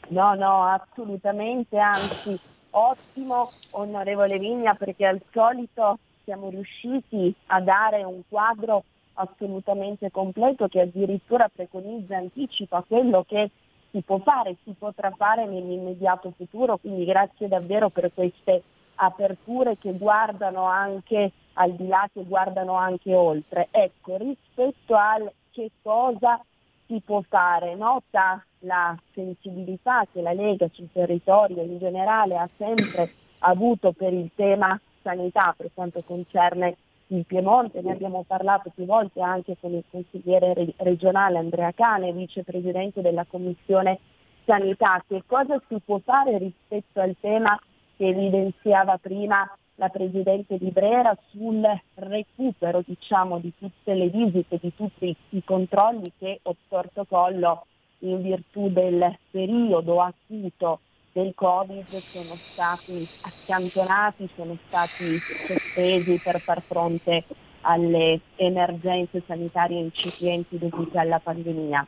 No, 0.07 0.35
no, 0.35 0.65
assolutamente, 0.65 1.77
anzi, 1.77 2.39
ottimo 2.71 3.49
onorevole 3.71 4.37
Vigna 4.37 4.73
perché 4.73 5.05
al 5.05 5.21
solito 5.31 5.99
siamo 6.23 6.49
riusciti 6.49 7.33
a 7.47 7.61
dare 7.61 8.03
un 8.03 8.21
quadro 8.27 8.83
assolutamente 9.13 10.11
completo 10.11 10.67
che 10.67 10.81
addirittura 10.81 11.49
preconizza, 11.53 12.17
anticipa 12.17 12.83
quello 12.85 13.23
che 13.27 13.49
si 13.91 14.01
può 14.01 14.19
fare, 14.19 14.57
si 14.63 14.75
potrà 14.77 15.11
fare 15.15 15.45
nell'immediato 15.45 16.33
futuro, 16.35 16.77
quindi 16.77 17.05
grazie 17.05 17.47
davvero 17.47 17.89
per 17.89 18.11
queste 18.13 18.63
aperture 18.95 19.77
che 19.77 19.93
guardano 19.97 20.63
anche 20.63 21.31
al 21.53 21.73
di 21.73 21.87
là, 21.87 22.07
che 22.13 22.23
guardano 22.23 22.73
anche 22.73 23.13
oltre. 23.13 23.67
Ecco, 23.71 24.17
rispetto 24.17 24.95
al 24.95 25.31
che 25.51 25.71
cosa 25.81 26.39
si 26.85 27.01
può 27.03 27.21
fare, 27.27 27.75
nota 27.75 28.43
la 28.59 28.95
sensibilità 29.13 30.05
che 30.11 30.21
la 30.21 30.33
Lega 30.33 30.67
sul 30.71 30.89
territorio 30.91 31.63
in 31.63 31.77
generale 31.77 32.37
ha 32.37 32.47
sempre 32.47 33.09
avuto 33.39 33.91
per 33.91 34.13
il 34.13 34.31
tema 34.35 34.79
sanità 35.01 35.53
per 35.55 35.69
quanto 35.73 36.01
concerne 36.05 36.75
il 37.07 37.25
Piemonte, 37.25 37.81
ne 37.81 37.91
abbiamo 37.91 38.23
parlato 38.25 38.71
più 38.73 38.85
volte 38.85 39.21
anche 39.21 39.55
con 39.59 39.73
il 39.73 39.83
consigliere 39.89 40.73
regionale 40.77 41.37
Andrea 41.37 41.71
Cane, 41.71 42.11
vicepresidente 42.11 43.01
della 43.01 43.25
Commissione 43.29 43.99
Sanità. 44.43 45.03
Che 45.07 45.23
cosa 45.27 45.61
si 45.67 45.79
può 45.85 45.99
fare 46.03 46.39
rispetto 46.39 46.99
al 46.99 47.15
tema 47.19 47.59
che 47.97 48.07
evidenziava 48.07 48.97
prima 48.97 49.49
la 49.75 49.89
Presidente 49.89 50.57
di 50.57 50.69
Brera 50.71 51.15
sul 51.31 51.65
recupero 51.95 52.81
diciamo, 52.85 53.39
di 53.39 53.51
tutte 53.57 53.93
le 53.93 54.07
visite, 54.07 54.57
di 54.61 54.73
tutti 54.75 55.15
i 55.29 55.43
controlli 55.43 56.11
che 56.17 56.39
Ottorto 56.43 57.05
Collo 57.05 57.65
in 57.99 58.21
virtù 58.21 58.69
del 58.69 59.17
periodo 59.31 60.01
acuto 60.01 60.79
del 61.11 61.33
Covid 61.33 62.03
sono 62.11 62.37
stati 62.51 63.07
accantonati, 63.21 64.29
sono 64.35 64.57
stati 64.67 65.21
sospesi 65.45 66.19
per 66.21 66.41
far 66.43 66.61
fronte 66.67 67.23
alle 67.61 68.19
emergenze 68.35 69.23
sanitarie 69.25 69.79
incipienti 69.79 70.57
dovute 70.57 70.99
alla 70.99 71.19
pandemia. 71.19 71.85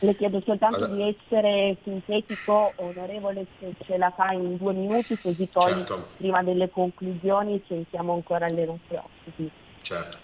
Le 0.00 0.14
chiedo 0.14 0.40
soltanto 0.44 0.84
allora. 0.84 0.94
di 0.94 1.16
essere 1.18 1.76
sintetico, 1.82 2.72
onorevole, 2.76 3.46
se 3.58 3.72
ce 3.84 3.96
la 3.96 4.12
fa 4.14 4.30
in 4.30 4.56
due 4.56 4.72
minuti, 4.72 5.18
così 5.20 5.48
poi 5.50 5.72
certo. 5.72 6.06
prima 6.16 6.42
delle 6.42 6.70
conclusioni 6.70 7.62
sentiamo 7.66 8.12
ancora 8.14 8.46
le 8.46 8.64
nostre 8.64 9.02
ospiti. 9.02 9.50
Certo. 9.82 10.18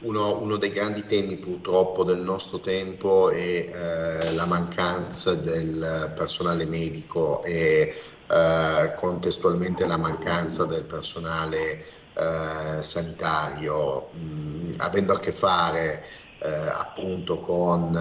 Uno, 0.00 0.42
uno, 0.42 0.56
dei 0.56 0.70
grandi 0.70 1.06
temi 1.06 1.36
purtroppo 1.36 2.04
del 2.04 2.18
nostro 2.18 2.58
tempo 2.58 3.30
è 3.30 3.38
eh, 3.38 4.32
la 4.34 4.44
mancanza 4.44 5.34
del 5.34 6.12
personale 6.14 6.66
medico 6.66 7.42
e 7.42 7.94
eh, 8.28 8.92
contestualmente 8.96 9.86
la 9.86 9.96
mancanza 9.96 10.66
del 10.66 10.84
personale 10.84 11.82
eh, 12.14 12.82
sanitario, 12.82 14.08
mh, 14.12 14.18
mm, 14.18 14.72
avendo 14.78 15.12
a 15.14 15.18
che 15.18 15.32
fare 15.32 16.04
eh, 16.44 16.68
appunto 16.68 17.40
con 17.40 17.98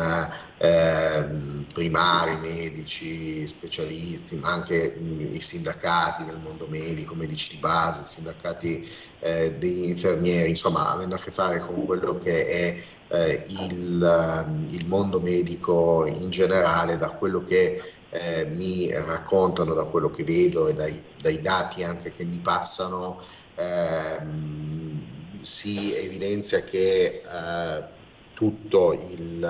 eh, 0.58 1.66
primari, 1.74 2.36
medici, 2.42 3.48
specialisti, 3.48 4.36
ma 4.36 4.52
anche 4.52 4.98
mh, 5.00 5.34
i 5.34 5.40
sindacati 5.40 6.26
del 6.26 6.40
mondo 6.40 6.68
medico, 6.68 7.16
medici 7.16 7.56
di 7.56 7.62
base, 7.62 8.04
sindacati 8.04 8.86
eh, 9.20 9.54
degli 9.54 9.88
infermieri, 9.88 10.50
insomma 10.50 10.92
avendo 10.92 11.16
a 11.16 11.20
che 11.20 11.32
fare 11.32 11.60
con 11.60 11.86
quello 11.86 12.18
che 12.18 12.46
è 12.46 12.84
eh, 13.08 13.46
il, 13.48 14.68
il, 14.72 14.86
mondo 14.88 15.22
medico 15.22 16.06
in 16.06 16.30
generale, 16.30 16.98
da 16.98 17.12
quello 17.12 17.44
che 17.44 17.82
eh, 18.10 18.46
mi 18.52 18.92
raccontano, 18.92 19.74
da 19.74 19.86
quello 19.86 20.10
che 20.10 20.26
vedo 20.26 20.68
e 20.68 20.74
dai, 20.74 21.02
dai 21.18 21.40
dati 21.40 21.84
anche 21.84 22.12
che 22.12 22.26
mi 22.26 22.40
passano, 22.40 23.22
ehm, 23.56 25.12
si 25.42 25.96
evidenzia 25.96 26.62
che 26.64 27.22
eh, 27.22 28.02
tutto 28.34 28.94
il, 28.94 29.44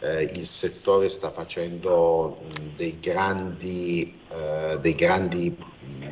eh, 0.00 0.22
il 0.22 0.44
settore 0.44 1.08
sta 1.08 1.30
facendo 1.30 2.40
mh, 2.42 2.74
dei 2.74 2.98
grandi, 2.98 4.26
eh, 4.28 4.78
dei 4.80 4.94
grandi 4.94 5.56
mh, 5.80 6.08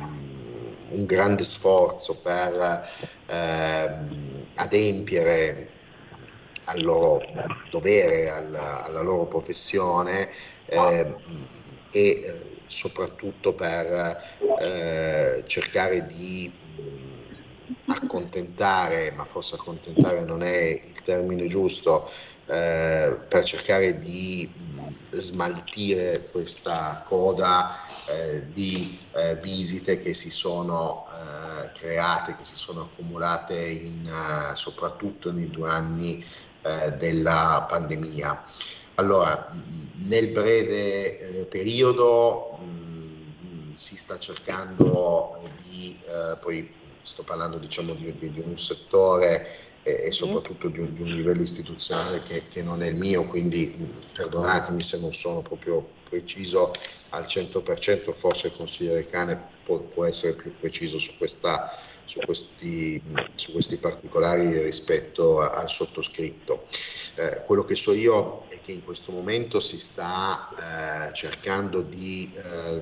un 0.89 1.05
grande 1.05 1.43
sforzo 1.43 2.21
per 2.21 2.87
ehm, 3.25 4.47
adempiere 4.55 5.71
al 6.65 6.81
loro 6.81 7.33
dovere, 7.69 8.29
alla, 8.29 8.83
alla 8.83 9.01
loro 9.01 9.27
professione 9.27 10.29
ehm, 10.65 11.19
e 11.89 11.99
eh, 11.99 12.57
soprattutto 12.65 13.53
per 13.53 14.17
eh, 14.59 15.43
cercare 15.45 16.05
di 16.05 16.66
accontentare, 17.87 19.11
ma 19.11 19.25
forse 19.25 19.55
accontentare 19.55 20.23
non 20.23 20.41
è 20.41 20.81
il 20.85 21.01
termine 21.01 21.47
giusto, 21.47 22.09
eh, 22.45 23.25
per 23.27 23.43
cercare 23.43 23.99
di 23.99 24.53
mh, 24.55 25.17
smaltire 25.17 26.29
questa 26.31 27.03
coda 27.05 27.75
eh, 28.09 28.51
di 28.51 28.97
eh, 29.15 29.35
visite 29.37 29.97
che 29.97 30.13
si 30.13 30.29
sono 30.29 31.05
eh, 31.07 31.71
create, 31.73 32.33
che 32.33 32.45
si 32.45 32.55
sono 32.55 32.81
accumulate 32.81 33.59
in, 33.59 34.05
eh, 34.05 34.55
soprattutto 34.55 35.31
nei 35.31 35.49
due 35.49 35.69
anni 35.69 36.23
eh, 36.61 36.91
della 36.93 37.65
pandemia. 37.67 38.43
Allora, 38.95 39.51
nel 40.07 40.29
breve 40.29 41.45
periodo 41.49 42.57
mh, 42.61 43.73
si 43.73 43.95
sta 43.95 44.17
cercando 44.17 45.39
di, 45.61 45.99
poi 46.41 46.67
sto 47.07 47.23
parlando 47.23 47.57
diciamo 47.57 47.93
di, 47.93 48.13
di 48.17 48.41
un 48.43 48.57
settore 48.57 49.47
e, 49.81 50.11
soprattutto 50.11 50.67
di 50.67 50.79
un, 50.79 50.93
di 50.93 51.01
un, 51.01 51.15
livello 51.15 51.41
istituzionale 51.41 52.21
che, 52.23 52.43
che, 52.49 52.61
non 52.61 52.83
è 52.83 52.87
il 52.87 52.97
mio, 52.97 53.23
quindi 53.23 53.73
perdonatemi 54.13 54.81
se 54.81 54.99
non 54.99 55.13
sono 55.13 55.41
proprio 55.41 55.87
preciso 56.09 56.73
al 57.09 57.23
100%, 57.23 58.11
forse 58.11 58.47
il 58.47 58.55
consigliere 58.57 59.05
Cane 59.05 59.41
può, 59.63 59.79
può 59.79 60.05
essere 60.05 60.33
più 60.33 60.53
preciso 60.57 60.99
su, 60.99 61.15
questa, 61.17 61.73
su, 62.03 62.19
questi, 62.19 63.01
su, 63.35 63.53
questi, 63.53 63.77
particolari 63.77 64.61
rispetto 64.61 65.39
al 65.39 65.69
sottoscritto. 65.69 66.65
Eh, 67.15 67.43
quello 67.45 67.63
che 67.63 67.75
so 67.75 67.93
io 67.93 68.45
è 68.49 68.59
che 68.59 68.73
in 68.73 68.83
questo 68.83 69.13
momento 69.13 69.61
si 69.61 69.79
sta 69.79 71.07
eh, 71.09 71.13
cercando 71.13 71.81
di 71.81 72.29
eh, 72.35 72.81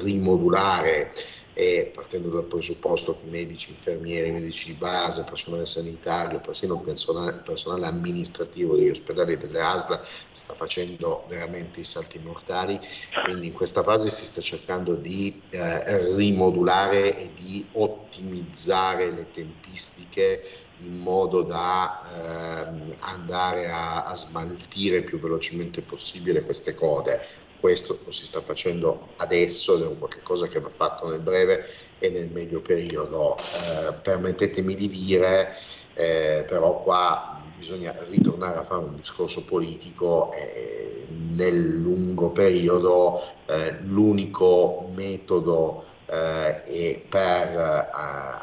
rimodulare 0.00 1.12
e 1.52 1.90
partendo 1.92 2.28
dal 2.28 2.46
presupposto 2.46 3.18
che 3.18 3.26
medici, 3.28 3.70
infermieri, 3.70 4.30
medici 4.30 4.72
di 4.72 4.78
base, 4.78 5.24
personale 5.24 5.66
sanitario, 5.66 6.40
persino 6.40 6.80
personale, 6.80 7.42
personale 7.44 7.86
amministrativo 7.86 8.76
degli 8.76 8.88
ospedali 8.90 9.32
e 9.32 9.36
delle 9.36 9.60
ASLA 9.60 10.00
sta 10.32 10.54
facendo 10.54 11.26
veramente 11.28 11.80
i 11.80 11.84
salti 11.84 12.18
mortali, 12.20 12.78
quindi 13.24 13.48
in 13.48 13.52
questa 13.52 13.82
fase 13.82 14.10
si 14.10 14.24
sta 14.24 14.40
cercando 14.40 14.94
di 14.94 15.42
eh, 15.50 16.14
rimodulare 16.14 17.18
e 17.18 17.32
di 17.34 17.68
ottimizzare 17.72 19.10
le 19.10 19.30
tempistiche 19.30 20.42
in 20.80 20.96
modo 20.96 21.42
da 21.42 22.68
ehm, 22.68 22.94
andare 23.00 23.68
a, 23.68 24.04
a 24.04 24.14
smaltire 24.14 25.02
più 25.02 25.18
velocemente 25.18 25.82
possibile 25.82 26.42
queste 26.42 26.74
code 26.74 27.20
questo 27.60 27.98
lo 28.04 28.10
si 28.10 28.24
sta 28.24 28.40
facendo 28.40 29.08
adesso 29.16 29.76
ed 29.76 29.82
è 29.82 29.86
un 29.86 29.98
qualcosa 29.98 30.48
che 30.48 30.60
va 30.60 30.68
fatto 30.68 31.08
nel 31.08 31.20
breve 31.20 31.64
e 31.98 32.10
nel 32.10 32.30
medio 32.32 32.60
periodo. 32.60 33.36
Eh, 33.36 33.92
permettetemi 34.02 34.74
di 34.74 34.88
dire, 34.88 35.54
eh, 35.94 36.44
però 36.46 36.82
qua 36.82 37.40
bisogna 37.56 37.94
ritornare 38.08 38.58
a 38.58 38.64
fare 38.64 38.84
un 38.84 38.96
discorso 38.96 39.44
politico 39.44 40.32
eh, 40.32 41.06
nel 41.32 41.76
lungo 41.76 42.30
periodo 42.30 43.22
eh, 43.46 43.76
l'unico 43.82 44.88
metodo 44.94 45.84
eh, 46.06 47.04
per 47.06 47.58
eh, 47.58 47.88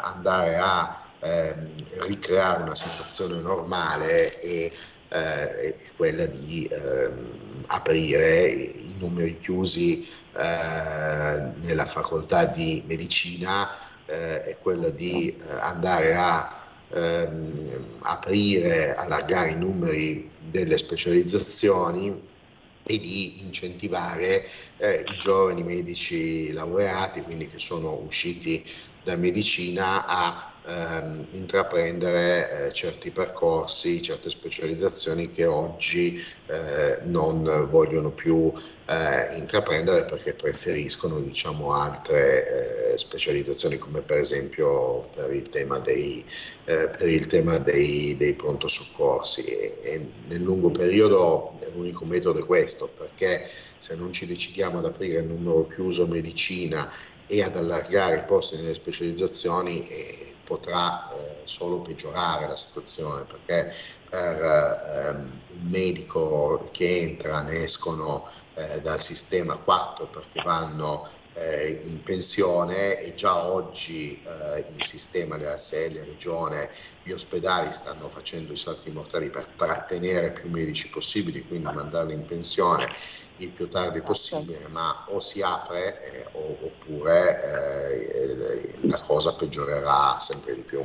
andare 0.01 0.55
a 0.57 1.03
ehm, 1.19 1.73
ricreare 2.05 2.61
una 2.61 2.75
situazione 2.75 3.41
normale 3.41 4.39
è, 5.07 5.15
è 5.15 5.75
quella 5.95 6.25
di 6.25 6.67
ehm, 6.71 7.63
aprire 7.67 8.47
i 8.47 8.95
numeri 8.97 9.37
chiusi 9.37 10.07
eh, 10.35 11.51
nella 11.61 11.85
facoltà 11.85 12.45
di 12.45 12.83
medicina 12.85 13.69
eh, 14.05 14.41
è 14.43 14.57
quella 14.59 14.89
di 14.89 15.35
eh, 15.35 15.43
andare 15.59 16.15
a 16.15 16.65
ehm, 16.93 17.97
aprire, 18.01 18.95
allargare 18.95 19.51
i 19.51 19.57
numeri 19.57 20.29
delle 20.49 20.77
specializzazioni 20.77 22.25
e 22.83 22.99
di 22.99 23.43
incentivare 23.43 24.45
eh, 24.77 25.03
i 25.07 25.15
giovani 25.17 25.63
medici 25.63 26.51
laureati, 26.53 27.21
quindi 27.21 27.47
che 27.47 27.57
sono 27.59 28.01
usciti 28.05 28.65
da 29.03 29.15
medicina, 29.17 30.05
a 30.05 30.53
ehm, 30.67 31.27
intraprendere 31.31 32.67
eh, 32.67 32.71
certi 32.73 33.11
percorsi, 33.11 34.01
certe 34.01 34.29
specializzazioni 34.29 35.29
che 35.29 35.45
oggi 35.45 36.21
eh, 36.47 36.99
non 37.03 37.67
vogliono 37.69 38.11
più 38.11 38.51
eh, 38.85 39.37
intraprendere 39.37 40.05
perché 40.05 40.33
preferiscono 40.33 41.19
diciamo, 41.19 41.73
altre 41.73 42.93
eh, 42.93 42.97
specializzazioni 42.97 43.77
come 43.77 44.01
per 44.01 44.17
esempio 44.17 45.09
per 45.15 45.33
il 45.33 45.49
tema 45.49 45.79
dei, 45.79 46.25
eh, 46.65 46.89
il 47.01 47.25
tema 47.27 47.57
dei, 47.57 48.15
dei 48.17 48.33
pronto 48.33 48.67
soccorsi. 48.67 49.43
E, 49.45 49.77
e 49.81 50.11
nel 50.27 50.41
lungo 50.41 50.69
periodo 50.71 51.59
l'unico 51.73 52.05
metodo 52.05 52.39
è 52.39 52.45
questo 52.45 52.89
perché 52.97 53.49
se 53.77 53.95
non 53.95 54.11
ci 54.11 54.25
decidiamo 54.25 54.79
ad 54.79 54.85
aprire 54.85 55.19
il 55.19 55.27
numero 55.27 55.65
chiuso 55.67 56.07
medicina 56.07 56.91
e 57.27 57.43
ad 57.43 57.57
allargare 57.57 58.19
i 58.19 58.23
posti 58.25 58.55
nelle 58.55 58.73
specializzazioni 58.73 59.85
eh, 59.87 60.35
potrà 60.47 61.09
eh, 61.09 61.41
solo 61.43 61.81
peggiorare 61.81 62.47
la 62.47 62.55
situazione 62.55 63.25
perché 63.25 63.69
per 64.09 64.41
ehm, 64.41 65.43
un 65.47 65.69
medico 65.69 66.69
che 66.71 66.99
entra 66.99 67.41
ne 67.41 67.63
escono 67.63 68.31
eh, 68.53 68.79
dal 68.79 69.01
sistema 69.01 69.57
4 69.57 70.09
perché 70.09 70.41
vanno 70.41 71.11
eh, 71.33 71.81
in 71.83 72.01
pensione 72.01 72.99
e 72.99 73.13
già 73.13 73.45
oggi 73.47 74.21
eh, 74.21 74.65
il 74.75 74.83
sistema, 74.83 75.35
le 75.35 75.49
ASL, 75.49 75.95
la 75.95 76.03
regione, 76.05 76.71
gli 77.03 77.11
ospedali 77.11 77.71
stanno 77.73 78.07
facendo 78.07 78.53
i 78.53 78.57
salti 78.57 78.89
mortali 78.91 79.29
per 79.29 79.49
trattenere 79.49 80.31
più 80.31 80.49
medici 80.49 80.89
possibili, 80.89 81.45
quindi 81.45 81.65
mandarli 81.65 82.13
in 82.13 82.25
pensione 82.25 82.87
il 83.39 83.53
più 83.53 83.67
tardi 83.67 84.01
possibile, 84.01 84.67
ma 84.69 85.05
o 85.09 85.19
si 85.19 85.41
apre 85.41 86.01
eh, 86.01 86.29
oppure 86.31 87.43
eh, 87.91 88.35
la 88.87 88.99
cosa 88.99 89.33
peggiorerà 89.35 90.19
sempre 90.19 90.55
di 90.55 90.61
più. 90.61 90.83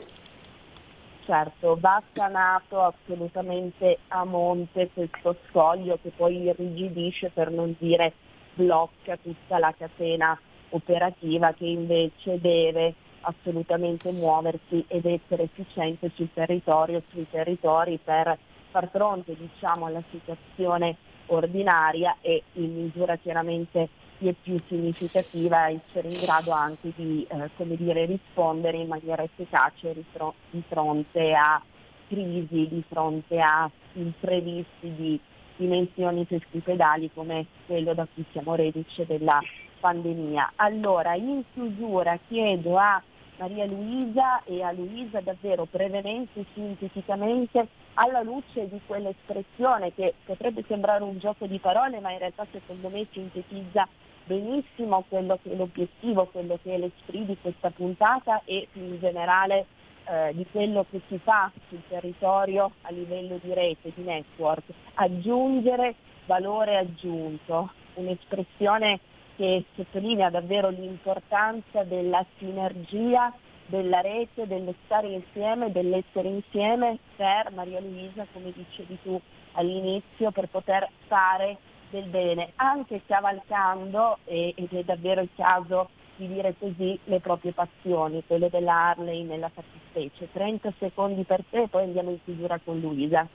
Certo, 1.24 1.76
va 1.80 2.02
sanato 2.12 2.82
assolutamente 2.82 3.98
a 4.08 4.24
monte 4.24 4.90
questo 4.92 5.36
scoglio 5.48 5.98
che 6.02 6.10
poi 6.10 6.42
irrigidisce 6.42 7.30
per 7.30 7.50
non 7.50 7.74
dire 7.78 8.12
blocca 8.54 9.16
tutta 9.16 9.58
la 9.58 9.72
catena 9.76 10.38
operativa 10.70 11.52
che 11.52 11.66
invece 11.66 12.40
deve 12.40 12.94
assolutamente 13.20 14.10
muoversi 14.10 14.84
ed 14.88 15.06
essere 15.06 15.44
efficiente 15.44 16.10
sul 16.14 16.28
territorio, 16.32 17.02
sui 17.10 17.26
territori 17.30 18.00
per 18.02 18.36
far 18.72 18.88
fronte 18.90 19.36
diciamo, 19.36 19.86
alla 19.86 20.02
situazione 20.10 20.96
ordinaria 21.26 22.16
e 22.20 22.42
in 22.54 22.82
misura 22.82 23.16
chiaramente 23.16 23.88
più 24.40 24.60
significativa 24.68 25.68
essere 25.68 26.08
in 26.08 26.20
grado 26.20 26.52
anche 26.52 26.92
di 26.94 27.26
eh, 27.28 27.76
dire, 27.76 28.04
rispondere 28.04 28.76
in 28.76 28.88
maniera 28.88 29.22
efficace 29.22 29.94
di 29.94 30.62
fronte 30.68 31.32
a 31.34 31.60
crisi, 32.06 32.68
di 32.68 32.84
fronte 32.88 33.40
a 33.40 33.68
imprevisti 33.94 34.94
di 34.94 35.20
dimensioni 35.56 36.26
sesquipedali 36.28 37.10
come 37.12 37.46
quello 37.66 37.94
da 37.94 38.06
cui 38.12 38.24
siamo 38.32 38.54
reduce 38.54 39.06
della 39.06 39.40
pandemia. 39.80 40.52
Allora, 40.56 41.14
in 41.14 41.42
chiusura 41.52 42.18
chiedo 42.28 42.78
a 42.78 43.02
Maria 43.42 43.66
Luisa 43.66 44.44
e 44.44 44.62
a 44.62 44.70
Luisa 44.70 45.20
davvero 45.20 45.66
brevemente 45.68 46.44
sinteticamente 46.54 47.66
alla 47.94 48.22
luce 48.22 48.68
di 48.68 48.80
quell'espressione 48.86 49.92
che 49.94 50.14
potrebbe 50.24 50.62
sembrare 50.68 51.02
un 51.02 51.18
gioco 51.18 51.46
di 51.46 51.58
parole 51.58 51.98
ma 51.98 52.12
in 52.12 52.18
realtà 52.18 52.46
secondo 52.52 52.88
me 52.88 53.04
sintetizza 53.10 53.88
benissimo 54.24 55.04
quello 55.08 55.40
che 55.42 55.50
è 55.50 55.56
l'obiettivo, 55.56 56.26
quello 56.26 56.56
che 56.62 56.74
è 56.74 56.78
l'esprit 56.78 57.26
di 57.26 57.36
questa 57.40 57.70
puntata 57.70 58.42
e 58.44 58.68
più 58.70 58.80
in 58.80 59.00
generale 59.00 59.66
eh, 60.04 60.30
di 60.34 60.46
quello 60.48 60.86
che 60.88 61.00
si 61.08 61.18
fa 61.18 61.50
sul 61.68 61.82
territorio 61.88 62.70
a 62.82 62.92
livello 62.92 63.40
di 63.42 63.52
rete, 63.52 63.90
di 63.92 64.04
network, 64.04 64.62
aggiungere 64.94 65.96
valore 66.26 66.76
aggiunto, 66.76 67.72
un'espressione 67.94 69.00
che 69.42 69.64
sottolinea 69.74 70.30
davvero 70.30 70.68
l'importanza 70.68 71.82
della 71.82 72.24
sinergia 72.38 73.34
della 73.66 74.00
rete, 74.00 74.46
dello 74.46 74.72
stare 74.84 75.08
insieme, 75.08 75.72
dell'essere 75.72 76.28
insieme 76.28 76.98
per 77.16 77.50
Maria 77.50 77.80
Luisa, 77.80 78.24
come 78.32 78.52
dicevi 78.52 78.98
tu 79.02 79.20
all'inizio, 79.54 80.30
per 80.30 80.46
poter 80.48 80.88
fare 81.08 81.58
del 81.90 82.04
bene, 82.04 82.52
anche 82.54 83.02
cavalcando, 83.04 84.18
ed 84.24 84.72
è 84.72 84.82
davvero 84.84 85.22
il 85.22 85.30
caso 85.34 85.88
di 86.16 86.28
dire 86.28 86.54
così, 86.56 86.96
le 87.04 87.18
proprie 87.18 87.52
passioni, 87.52 88.22
quelle 88.24 88.48
della 88.48 88.90
Harley 88.90 89.24
nella 89.24 89.48
fattispecie. 89.48 90.30
30 90.30 90.72
secondi 90.78 91.24
per 91.24 91.42
te, 91.50 91.66
poi 91.68 91.82
andiamo 91.82 92.10
in 92.10 92.22
chiusura 92.22 92.60
con 92.62 92.78
Luisa. 92.78 93.26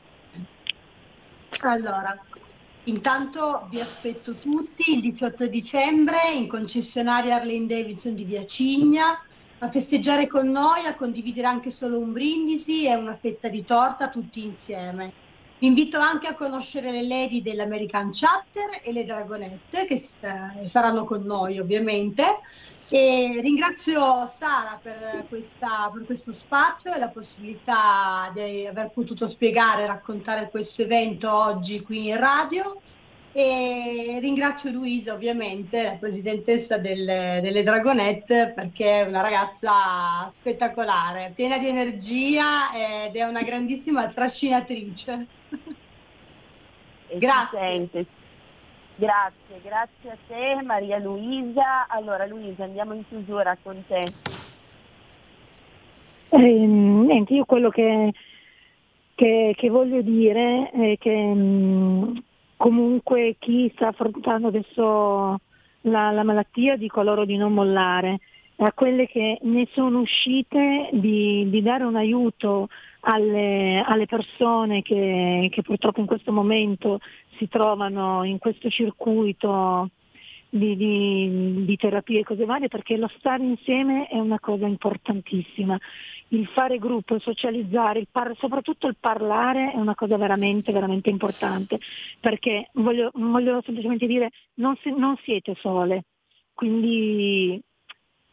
Allora, 1.63 2.15
Intanto 2.87 3.67
vi 3.69 3.81
aspetto 3.81 4.33
tutti 4.37 4.93
il 4.93 5.01
18 5.01 5.47
dicembre 5.47 6.17
in 6.37 6.47
concessionaria 6.47 7.35
Harley 7.35 7.65
Davidson 7.65 8.15
di 8.15 8.23
Via 8.23 8.45
Cigna 8.45 9.13
a 9.59 9.69
festeggiare 9.69 10.25
con 10.25 10.47
noi, 10.47 10.85
a 10.85 10.95
condividere 10.95 11.47
anche 11.47 11.69
solo 11.69 11.99
un 11.99 12.13
brindisi 12.13 12.87
e 12.87 12.95
una 12.95 13.13
fetta 13.13 13.49
di 13.49 13.63
torta 13.63 14.07
tutti 14.07 14.41
insieme. 14.45 15.15
Vi 15.59 15.65
invito 15.65 15.97
anche 15.97 16.27
a 16.27 16.35
conoscere 16.35 16.91
le 16.91 17.07
lady 17.07 17.41
dell'American 17.41 18.09
Chatter 18.11 18.81
e 18.83 18.93
le 18.93 19.03
Dragonette 19.03 19.87
che 19.87 19.99
saranno 20.67 21.03
con 21.03 21.23
noi 21.23 21.57
ovviamente. 21.57 22.41
E 22.89 23.39
ringrazio 23.41 24.25
Sara 24.27 24.79
per, 24.81 25.25
questa, 25.27 25.89
per 25.91 26.05
questo 26.05 26.31
spazio 26.31 26.93
e 26.93 26.99
la 26.99 27.09
possibilità 27.09 28.31
di 28.33 28.67
aver 28.67 28.91
potuto 28.91 29.27
spiegare 29.27 29.83
e 29.83 29.87
raccontare 29.87 30.49
questo 30.49 30.83
evento 30.83 31.33
oggi 31.33 31.81
qui 31.81 32.07
in 32.07 32.17
radio. 32.17 32.79
E 33.39 34.17
ringrazio 34.19 34.71
Luisa, 34.71 35.13
ovviamente, 35.13 35.83
la 35.83 35.97
presidentessa 35.99 36.79
delle, 36.79 37.37
delle 37.39 37.61
Dragonette, 37.61 38.51
perché 38.55 39.01
è 39.01 39.07
una 39.07 39.21
ragazza 39.21 40.27
spettacolare, 40.27 41.33
piena 41.35 41.59
di 41.59 41.67
energia 41.67 42.73
ed 42.73 43.15
è 43.15 43.21
una 43.21 43.43
grandissima 43.43 44.07
trascinatrice. 44.07 45.27
Grazie. 47.13 48.07
Grazie, 48.95 49.61
grazie 49.61 50.09
a 50.09 50.17
te 50.25 50.59
Maria 50.63 50.97
Luisa. 50.97 51.85
Allora 51.89 52.25
Luisa 52.25 52.63
andiamo 52.63 52.95
in 52.95 53.07
chiusura 53.07 53.55
con 53.61 53.83
te. 53.85 54.01
Eh, 56.31 56.65
niente, 56.65 57.35
io 57.35 57.45
quello 57.45 57.69
che, 57.69 58.11
che, 59.13 59.53
che, 59.55 59.69
voglio 59.69 60.01
dire 60.01 60.71
è 60.71 60.97
che 60.97 61.15
mh, 61.15 61.37
mm, 61.37 62.17
comunque 62.57 63.35
chi 63.39 63.71
sta 63.75 63.87
affrontando 63.87 64.47
adesso 64.47 65.39
la, 65.81 66.11
la 66.11 66.23
malattia 66.23 66.75
dico 66.75 67.01
loro 67.01 67.23
di 67.23 67.37
non 67.37 67.53
mollare, 67.53 68.19
a 68.57 68.73
quelle 68.73 69.07
che 69.07 69.37
ne 69.43 69.67
sono 69.71 69.99
uscite 69.99 70.89
di, 70.91 71.47
di 71.49 71.61
dare 71.61 71.83
un 71.83 71.95
aiuto 71.95 72.69
alle, 73.01 73.83
alle 73.85 74.05
persone 74.07 74.81
che, 74.81 75.47
che, 75.51 75.61
purtroppo 75.61 75.99
in 75.99 76.07
questo 76.07 76.31
momento 76.31 76.99
si 77.37 77.47
trovano 77.47 78.23
in 78.23 78.39
questo 78.39 78.69
circuito 78.69 79.89
di, 80.49 80.75
di, 80.75 81.65
di 81.65 81.75
terapie 81.77 82.19
e 82.19 82.23
cose 82.23 82.45
varie 82.45 82.67
perché 82.67 82.97
lo 82.97 83.09
stare 83.17 83.43
insieme 83.43 84.07
è 84.07 84.17
una 84.17 84.39
cosa 84.39 84.65
importantissima. 84.65 85.77
Il 86.29 86.47
fare 86.47 86.77
gruppo, 86.77 87.15
il 87.15 87.21
socializzare, 87.21 87.99
il 87.99 88.07
par- 88.11 88.33
soprattutto 88.33 88.87
il 88.87 88.97
parlare 88.99 89.71
è 89.71 89.77
una 89.77 89.95
cosa 89.95 90.17
veramente, 90.17 90.71
veramente 90.71 91.09
importante. 91.09 91.77
Perché 92.19 92.69
voglio, 92.73 93.11
voglio 93.13 93.61
semplicemente 93.63 94.07
dire 94.07 94.31
non, 94.55 94.75
si, 94.81 94.93
non 94.95 95.15
siete 95.23 95.55
sole, 95.59 96.03
quindi 96.53 97.61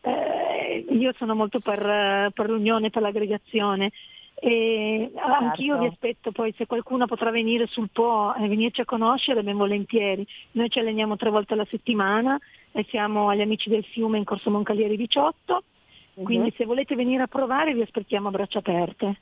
eh, 0.01 0.85
io 0.91 1.13
sono 1.17 1.35
molto 1.35 1.61
per, 1.61 2.31
per 2.33 2.49
l'unione, 2.51 2.91
per 2.91 3.03
l'aggregazione 3.03 3.91
e 4.35 5.11
certo. 5.15 5.31
anch'io 5.31 5.79
vi 5.79 5.87
aspetto 5.87 6.33
poi 6.33 6.53
se 6.57 6.67
qualcuno 6.67 7.07
potrà 7.07 7.31
venire 7.31 7.67
sul 7.69 7.91
Po 7.91 8.35
e 8.35 8.49
venirci 8.49 8.81
a 8.81 8.85
conoscere, 8.85 9.43
ben 9.43 9.57
volentieri. 9.57 10.25
Noi 10.53 10.69
ci 10.69 10.81
alleniamo 10.81 11.17
tre 11.17 11.31
volte 11.31 11.55
alla 11.55 11.67
settimana 11.69 12.39
e 12.73 12.85
siamo 12.89 13.29
agli 13.29 13.41
amici 13.41 13.69
del 13.69 13.85
fiume 13.85 14.19
in 14.19 14.25
Corso 14.25 14.51
Moncalieri 14.51 14.97
18, 14.97 15.63
uh-huh. 16.15 16.25
quindi 16.25 16.53
se 16.57 16.65
volete 16.65 16.95
venire 16.95 17.23
a 17.23 17.29
provare 17.29 17.73
vi 17.73 17.83
aspettiamo 17.83 18.29
a 18.29 18.33
braccia 18.33 18.59
aperte. 18.59 19.21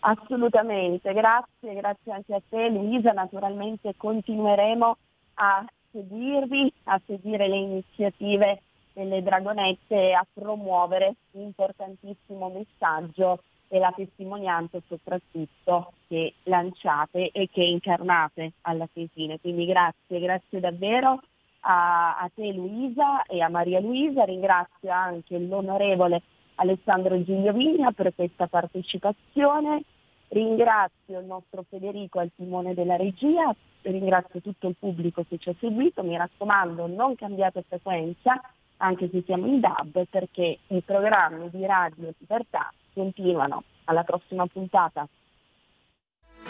Assolutamente, 0.00 1.12
grazie, 1.12 1.74
grazie 1.74 2.12
anche 2.12 2.34
a 2.34 2.42
te 2.48 2.68
Luisa, 2.70 3.12
naturalmente 3.12 3.94
continueremo 3.96 4.96
a 5.34 5.64
seguirvi, 5.92 6.72
a 6.84 7.00
seguire 7.06 7.48
le 7.48 7.56
iniziative 7.56 8.62
delle 8.92 9.22
Dragonette 9.22 9.94
e 9.94 10.12
a 10.12 10.26
promuovere 10.32 11.14
un 11.32 11.42
importantissimo 11.42 12.48
messaggio 12.48 13.42
e 13.72 13.78
la 13.78 13.92
testimonianza 13.94 14.80
soprattutto 14.88 15.92
che 16.08 16.34
lanciate 16.42 17.30
e 17.30 17.48
che 17.50 17.62
incarnate 17.62 18.54
alla 18.62 18.88
fine. 18.92 19.38
Quindi 19.38 19.64
grazie, 19.64 20.18
grazie 20.18 20.58
davvero 20.58 21.22
a, 21.60 22.18
a, 22.18 22.28
te 22.34 22.52
Luisa 22.52 23.22
e 23.22 23.40
a 23.40 23.48
Maria 23.48 23.78
Luisa, 23.78 24.24
ringrazio 24.24 24.90
anche 24.90 25.38
l'onorevole 25.38 26.20
Alessandro 26.56 27.22
Gigliovigna 27.22 27.92
per 27.92 28.12
questa 28.12 28.48
partecipazione, 28.48 29.84
ringrazio 30.28 31.20
il 31.20 31.26
nostro 31.26 31.64
Federico 31.68 32.18
al 32.18 32.32
timone 32.34 32.74
della 32.74 32.96
regia, 32.96 33.54
ringrazio 33.82 34.40
tutto 34.40 34.66
il 34.66 34.74
pubblico 34.76 35.24
che 35.28 35.38
ci 35.38 35.48
ha 35.48 35.54
seguito, 35.60 36.02
mi 36.02 36.16
raccomando 36.16 36.88
non 36.88 37.14
cambiate 37.14 37.64
frequenza 37.68 38.40
anche 38.80 39.08
se 39.10 39.22
siamo 39.24 39.46
in 39.46 39.60
DAB 39.60 40.06
perché 40.08 40.58
i 40.68 40.82
programmi 40.82 41.48
di 41.50 41.64
Radio 41.64 42.12
Libertà 42.18 42.72
continuano. 42.92 43.64
Alla 43.84 44.02
prossima 44.04 44.46
puntata. 44.46 45.06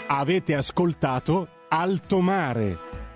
Avete 0.08 0.54
ascoltato 0.54 1.48
Alto 1.68 2.20
Mare. 2.20 3.09